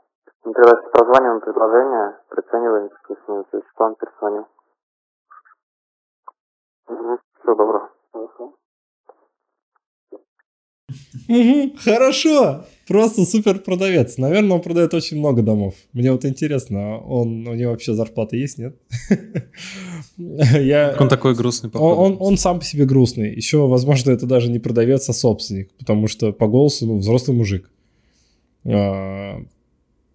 Ну, 0.43 0.53
тогда 0.53 0.73
прозваниваем 0.91 1.41
предложение, 1.41 2.17
прицениваем 2.29 2.89
плюс-минус, 3.05 3.45
если 3.53 3.67
что, 3.73 3.83
он 3.83 3.95
перезвонил. 3.95 4.45
Угу. 6.87 7.19
Всего 7.39 7.55
доброго. 7.55 7.89
хорошо. 11.27 11.73
хорошо. 11.83 12.65
Просто 12.87 13.25
супер 13.25 13.59
продавец. 13.59 14.17
Наверное, 14.17 14.55
он 14.55 14.61
продает 14.61 14.93
очень 14.93 15.17
много 15.19 15.41
домов. 15.41 15.75
Мне 15.93 16.11
вот 16.11 16.25
интересно, 16.25 16.97
он, 16.99 17.47
у 17.47 17.53
него 17.53 17.71
вообще 17.71 17.93
зарплата 17.93 18.35
есть, 18.35 18.57
нет? 18.57 18.75
Я... 20.17 20.95
Он 20.99 21.07
такой 21.07 21.35
грустный, 21.35 21.69
Он, 21.73 21.97
он, 21.97 22.17
он 22.19 22.37
сам 22.37 22.59
по 22.59 22.65
себе 22.65 22.85
грустный. 22.85 23.33
Еще, 23.33 23.65
возможно, 23.67 24.11
это 24.11 24.25
даже 24.25 24.51
не 24.51 24.59
продавец, 24.59 25.07
а 25.07 25.13
собственник, 25.13 25.71
потому 25.77 26.07
что 26.07 26.33
по 26.33 26.47
голосу, 26.47 26.85
ну, 26.85 26.97
взрослый 26.97 27.37
мужик. 27.37 27.69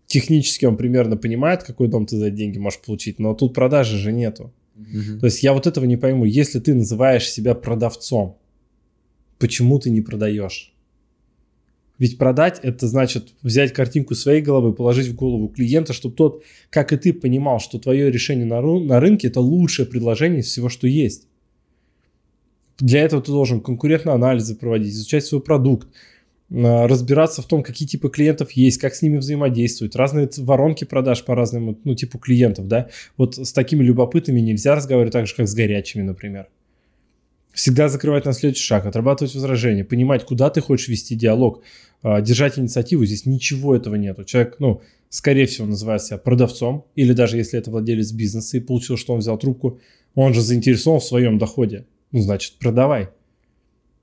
Технически 0.07 0.67
он 0.67 0.77
примерно 0.77 1.17
понимает, 1.17 1.65
какой 1.65 1.89
дом 1.89 2.07
ты 2.07 2.17
за 2.17 2.31
деньги 2.31 2.59
можешь 2.59 2.81
получить, 2.81 3.19
но 3.19 3.35
тут 3.35 3.55
продажи 3.55 3.99
же 3.99 4.13
нету. 4.13 4.53
Мгм. 4.75 5.21
То 5.21 5.27
есть 5.27 5.43
я 5.43 5.53
вот 5.53 5.67
этого 5.67 5.85
не 5.85 5.97
пойму. 5.97 6.25
Если 6.25 6.61
ты 6.61 6.75
называешь 6.75 7.31
себя 7.31 7.55
продавцом, 7.55 8.39
почему 9.39 9.79
ты 9.79 9.91
не 9.91 10.03
продаешь? 10.03 10.73
Ведь 11.99 12.19
продать 12.19 12.61
это 12.63 12.87
значит 12.87 13.29
взять 13.43 13.73
картинку 13.73 14.15
своей 14.15 14.43
головы, 14.43 14.75
положить 14.75 15.09
в 15.09 15.15
голову 15.15 15.49
клиента, 15.49 15.95
чтобы 15.95 16.15
тот, 16.15 16.45
как 16.69 16.93
и 16.93 16.97
ты, 16.99 17.15
понимал, 17.15 17.59
что 17.59 17.79
твое 17.79 18.11
решение 18.11 18.45
на, 18.45 18.61
ру- 18.61 18.85
на 18.85 19.01
рынке 19.01 19.29
это 19.29 19.41
лучшее 19.41 19.87
предложение 19.87 20.41
из 20.41 20.47
всего, 20.47 20.69
что 20.69 20.87
есть. 20.87 21.27
Для 22.79 23.01
этого 23.01 23.23
ты 23.23 23.33
должен 23.33 23.63
конкурентные 23.63 24.15
анализы 24.15 24.55
проводить, 24.55 24.93
изучать 24.93 25.25
свой 25.25 25.41
продукт, 25.41 25.89
разбираться 26.49 27.43
в 27.43 27.47
том, 27.47 27.63
какие 27.63 27.89
типы 27.89 28.09
клиентов 28.09 28.53
есть, 28.53 28.79
как 28.79 28.95
с 28.95 29.03
ними 29.03 29.19
взаимодействовать, 29.19 29.97
разные 29.97 30.29
воронки 30.39 30.85
продаж 30.85 31.25
по 31.25 31.35
разному 31.35 31.79
ну, 31.85 31.95
типу 31.95 32.19
клиентов, 32.19 32.69
да. 32.69 32.89
Вот 33.17 33.37
с 33.37 33.53
такими 33.53 33.83
любопытными 33.83 34.41
нельзя 34.41 34.77
разговаривать 34.77 35.13
так 35.13 35.27
же, 35.27 35.35
как 35.35 35.49
с 35.49 35.55
горячими, 35.55 36.03
например. 36.03 36.47
Всегда 37.53 37.89
закрывать 37.89 38.27
на 38.27 38.33
следующий 38.33 38.63
шаг, 38.63 38.87
отрабатывать 38.87 39.35
возражения, 39.35 39.83
понимать, 39.83 40.25
куда 40.25 40.51
ты 40.51 40.61
хочешь 40.61 40.89
вести 40.89 41.15
диалог, 41.15 41.63
а, 42.03 42.21
держать 42.21 42.59
инициативу. 42.59 43.05
Здесь 43.07 43.27
ничего 43.27 43.75
этого 43.75 43.95
нету. 43.95 44.25
Человек, 44.25 44.57
ну, 44.59 44.83
скорее 45.09 45.47
всего, 45.47 45.67
называет 45.67 46.03
себя 46.03 46.19
продавцом, 46.19 46.85
или 46.95 47.13
даже 47.13 47.39
если 47.39 47.59
это 47.59 47.71
владелец 47.71 48.13
бизнеса 48.13 48.59
и 48.59 48.61
получил, 48.61 48.97
что 48.97 49.15
он 49.15 49.21
взял 49.21 49.39
трубку, 49.39 49.81
он 50.15 50.35
же 50.35 50.43
заинтересован 50.43 51.01
в 51.01 51.05
своем 51.05 51.39
доходе. 51.39 51.87
Ну, 52.13 52.21
значит, 52.21 52.55
продавай. 52.61 53.09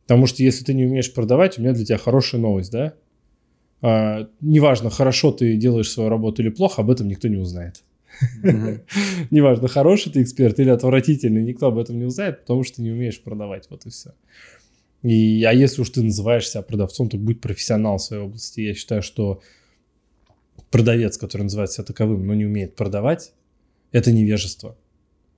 Потому 0.05 0.27
что 0.27 0.43
если 0.43 0.65
ты 0.65 0.73
не 0.73 0.85
умеешь 0.85 1.13
продавать, 1.13 1.57
у 1.57 1.61
меня 1.61 1.73
для 1.73 1.85
тебя 1.85 1.97
хорошая 1.97 2.41
новость, 2.41 2.71
да? 2.71 2.93
А, 3.81 4.27
неважно, 4.41 4.89
хорошо 4.89 5.31
ты 5.31 5.55
делаешь 5.55 5.91
свою 5.91 6.09
работу 6.09 6.41
или 6.41 6.49
плохо, 6.49 6.81
об 6.81 6.89
этом 6.89 7.07
никто 7.07 7.27
не 7.27 7.37
узнает. 7.37 7.83
Неважно, 9.31 9.67
хороший 9.67 10.11
ты 10.11 10.21
эксперт 10.21 10.59
или 10.59 10.69
отвратительный, 10.69 11.43
никто 11.43 11.67
об 11.67 11.77
этом 11.77 11.97
не 11.97 12.05
узнает, 12.05 12.41
потому 12.41 12.63
что 12.63 12.77
ты 12.77 12.81
не 12.83 12.91
умеешь 12.91 13.21
продавать, 13.21 13.67
вот 13.69 13.85
и 13.85 13.89
все. 13.89 14.13
И, 15.01 15.43
а 15.43 15.51
если 15.51 15.81
уж 15.81 15.89
ты 15.89 16.01
называешь 16.01 16.47
себя 16.47 16.61
продавцом, 16.61 17.09
то 17.09 17.17
будь 17.17 17.41
профессионал 17.41 17.97
в 17.97 18.03
своей 18.03 18.23
области. 18.23 18.61
Я 18.61 18.73
считаю, 18.73 19.01
что 19.01 19.41
продавец, 20.71 21.17
который 21.17 21.43
называет 21.43 21.71
себя 21.71 21.83
таковым, 21.83 22.25
но 22.25 22.33
не 22.33 22.45
умеет 22.45 22.75
продавать, 22.75 23.33
это 23.91 24.11
невежество. 24.11 24.77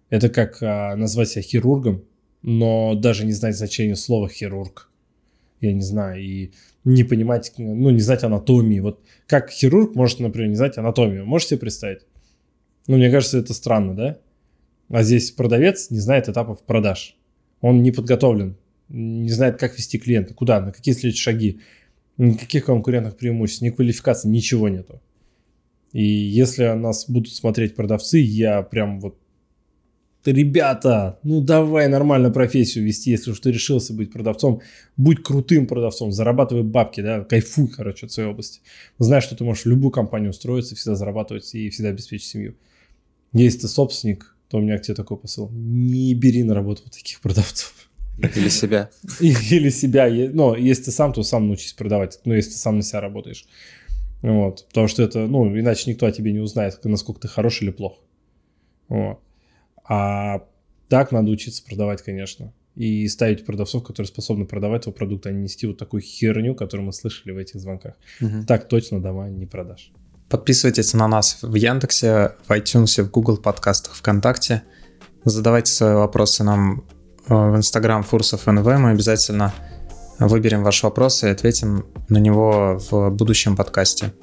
Это 0.09 0.29
как 0.29 0.61
а, 0.61 0.95
назвать 0.95 1.29
себя 1.29 1.41
хирургом, 1.41 2.05
но 2.47 2.93
даже 2.93 3.25
не 3.25 3.33
знать 3.33 3.57
значение 3.57 3.95
слова 3.95 4.29
хирург. 4.29 4.91
Я 5.61 5.73
не 5.73 5.81
знаю, 5.81 6.21
и 6.21 6.51
не 6.83 7.03
понимать, 7.03 7.51
ну, 7.57 7.89
не 7.89 8.01
знать 8.01 8.23
анатомии. 8.23 8.79
Вот 8.79 8.99
как 9.25 9.49
хирург 9.49 9.95
может, 9.95 10.19
например, 10.19 10.49
не 10.49 10.55
знать 10.55 10.77
анатомию. 10.77 11.25
Можете 11.25 11.57
представить? 11.57 12.01
Ну, 12.85 12.97
мне 12.97 13.09
кажется, 13.09 13.39
это 13.39 13.55
странно, 13.55 13.95
да? 13.95 14.19
А 14.89 15.01
здесь 15.01 15.31
продавец 15.31 15.89
не 15.89 15.97
знает 15.97 16.29
этапов 16.29 16.61
продаж. 16.63 17.17
Он 17.61 17.81
не 17.81 17.91
подготовлен, 17.91 18.57
не 18.89 19.31
знает, 19.31 19.57
как 19.57 19.75
вести 19.75 19.97
клиента, 19.97 20.35
куда, 20.35 20.61
на 20.61 20.71
какие 20.71 20.93
следующие 20.93 21.23
шаги, 21.23 21.61
никаких 22.19 22.65
конкурентных 22.65 23.17
преимуществ, 23.17 23.63
ни 23.63 23.71
квалификации, 23.71 24.29
ничего 24.29 24.69
нету. 24.69 25.01
И 25.93 26.05
если 26.05 26.67
нас 26.75 27.09
будут 27.09 27.33
смотреть 27.33 27.73
продавцы, 27.73 28.19
я 28.19 28.61
прям 28.61 28.99
вот 28.99 29.17
ребята, 30.31 31.19
ну 31.23 31.41
давай 31.41 31.87
нормально 31.87 32.31
профессию 32.31 32.85
вести, 32.85 33.11
если 33.11 33.31
уж 33.31 33.39
ты 33.39 33.51
решился 33.51 33.93
быть 33.93 34.11
продавцом, 34.11 34.61
будь 34.97 35.23
крутым 35.23 35.67
продавцом, 35.67 36.11
зарабатывай 36.11 36.63
бабки, 36.63 37.01
да, 37.01 37.23
кайфуй, 37.23 37.67
короче, 37.67 38.05
от 38.05 38.11
своей 38.11 38.29
области. 38.29 38.61
Знаешь, 38.99 39.23
что 39.23 39.35
ты 39.35 39.43
можешь 39.43 39.65
в 39.65 39.69
любую 39.69 39.91
компанию 39.91 40.31
устроиться, 40.31 40.75
всегда 40.75 40.95
зарабатывать 40.95 41.53
и 41.55 41.69
всегда 41.69 41.89
обеспечить 41.89 42.27
семью. 42.27 42.55
Если 43.33 43.59
ты 43.59 43.67
собственник, 43.67 44.35
то 44.49 44.57
у 44.57 44.61
меня 44.61 44.77
к 44.77 44.81
тебе 44.81 44.95
такой 44.95 45.17
посыл. 45.17 45.49
Не 45.51 46.13
бери 46.13 46.43
на 46.43 46.53
работу 46.53 46.83
вот 46.85 46.93
таких 46.93 47.19
продавцов. 47.19 47.73
Или 48.17 48.49
себя. 48.49 48.89
Или 49.19 49.69
себя. 49.69 50.07
Но 50.33 50.55
если 50.55 50.83
ты 50.83 50.91
сам, 50.91 51.11
то 51.13 51.23
сам 51.23 51.47
научись 51.47 51.73
продавать. 51.73 52.19
Ну, 52.25 52.33
если 52.33 52.51
ты 52.51 52.57
сам 52.57 52.77
на 52.77 52.83
себя 52.83 53.01
работаешь. 53.01 53.45
Вот. 54.21 54.65
Потому 54.69 54.87
что 54.87 55.03
это, 55.03 55.27
ну, 55.27 55.47
иначе 55.59 55.89
никто 55.91 56.05
о 56.05 56.11
тебе 56.11 56.31
не 56.31 56.39
узнает, 56.39 56.79
насколько 56.83 57.21
ты 57.21 57.27
хорош 57.27 57.61
или 57.61 57.71
плох. 57.71 57.99
Вот. 58.87 59.19
А 59.87 60.43
так 60.89 61.11
надо 61.11 61.31
учиться 61.31 61.63
продавать, 61.63 62.01
конечно. 62.01 62.53
И 62.75 63.07
ставить 63.07 63.45
продавцов, 63.45 63.83
которые 63.83 64.07
способны 64.07 64.45
продавать 64.45 64.83
твой 64.83 64.93
продукт, 64.93 65.25
а 65.27 65.31
не 65.31 65.43
нести 65.43 65.65
вот 65.65 65.77
такую 65.77 66.01
херню, 66.01 66.55
которую 66.55 66.87
мы 66.87 66.93
слышали 66.93 67.31
в 67.31 67.37
этих 67.37 67.59
звонках. 67.59 67.95
Мгм. 68.19 68.45
Так 68.45 68.67
точно 68.67 69.01
дома 69.01 69.29
не 69.29 69.45
продашь. 69.45 69.91
Подписывайтесь 70.29 70.93
на 70.93 71.07
нас 71.07 71.37
в 71.41 71.53
Яндексе, 71.55 72.33
в 72.47 72.51
iTunes, 72.51 73.01
в 73.01 73.11
Google 73.11 73.37
подкастах, 73.37 73.95
ВКонтакте. 73.95 74.63
Задавайте 75.23 75.71
свои 75.71 75.93
вопросы 75.93 76.43
нам 76.43 76.83
э, 77.27 77.33
в 77.33 77.55
Instagram 77.55 78.03
Фурсов 78.03 78.45
НВ. 78.45 78.65
Мы 78.65 78.91
обязательно 78.91 79.53
выберем 80.19 80.63
ваш 80.63 80.83
вопрос 80.83 81.23
и 81.23 81.27
ответим 81.27 81.85
на 82.09 82.17
него 82.17 82.79
в 82.89 83.09
будущем 83.11 83.55
подкасте. 83.55 84.13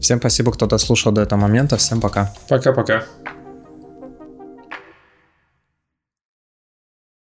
Всем 0.00 0.18
спасибо, 0.18 0.52
кто 0.52 0.66
дослушал 0.66 1.12
до 1.12 1.22
этого 1.22 1.40
момента. 1.40 1.76
Всем 1.76 2.00
пока. 2.00 2.32
Пока-пока. 2.48 3.04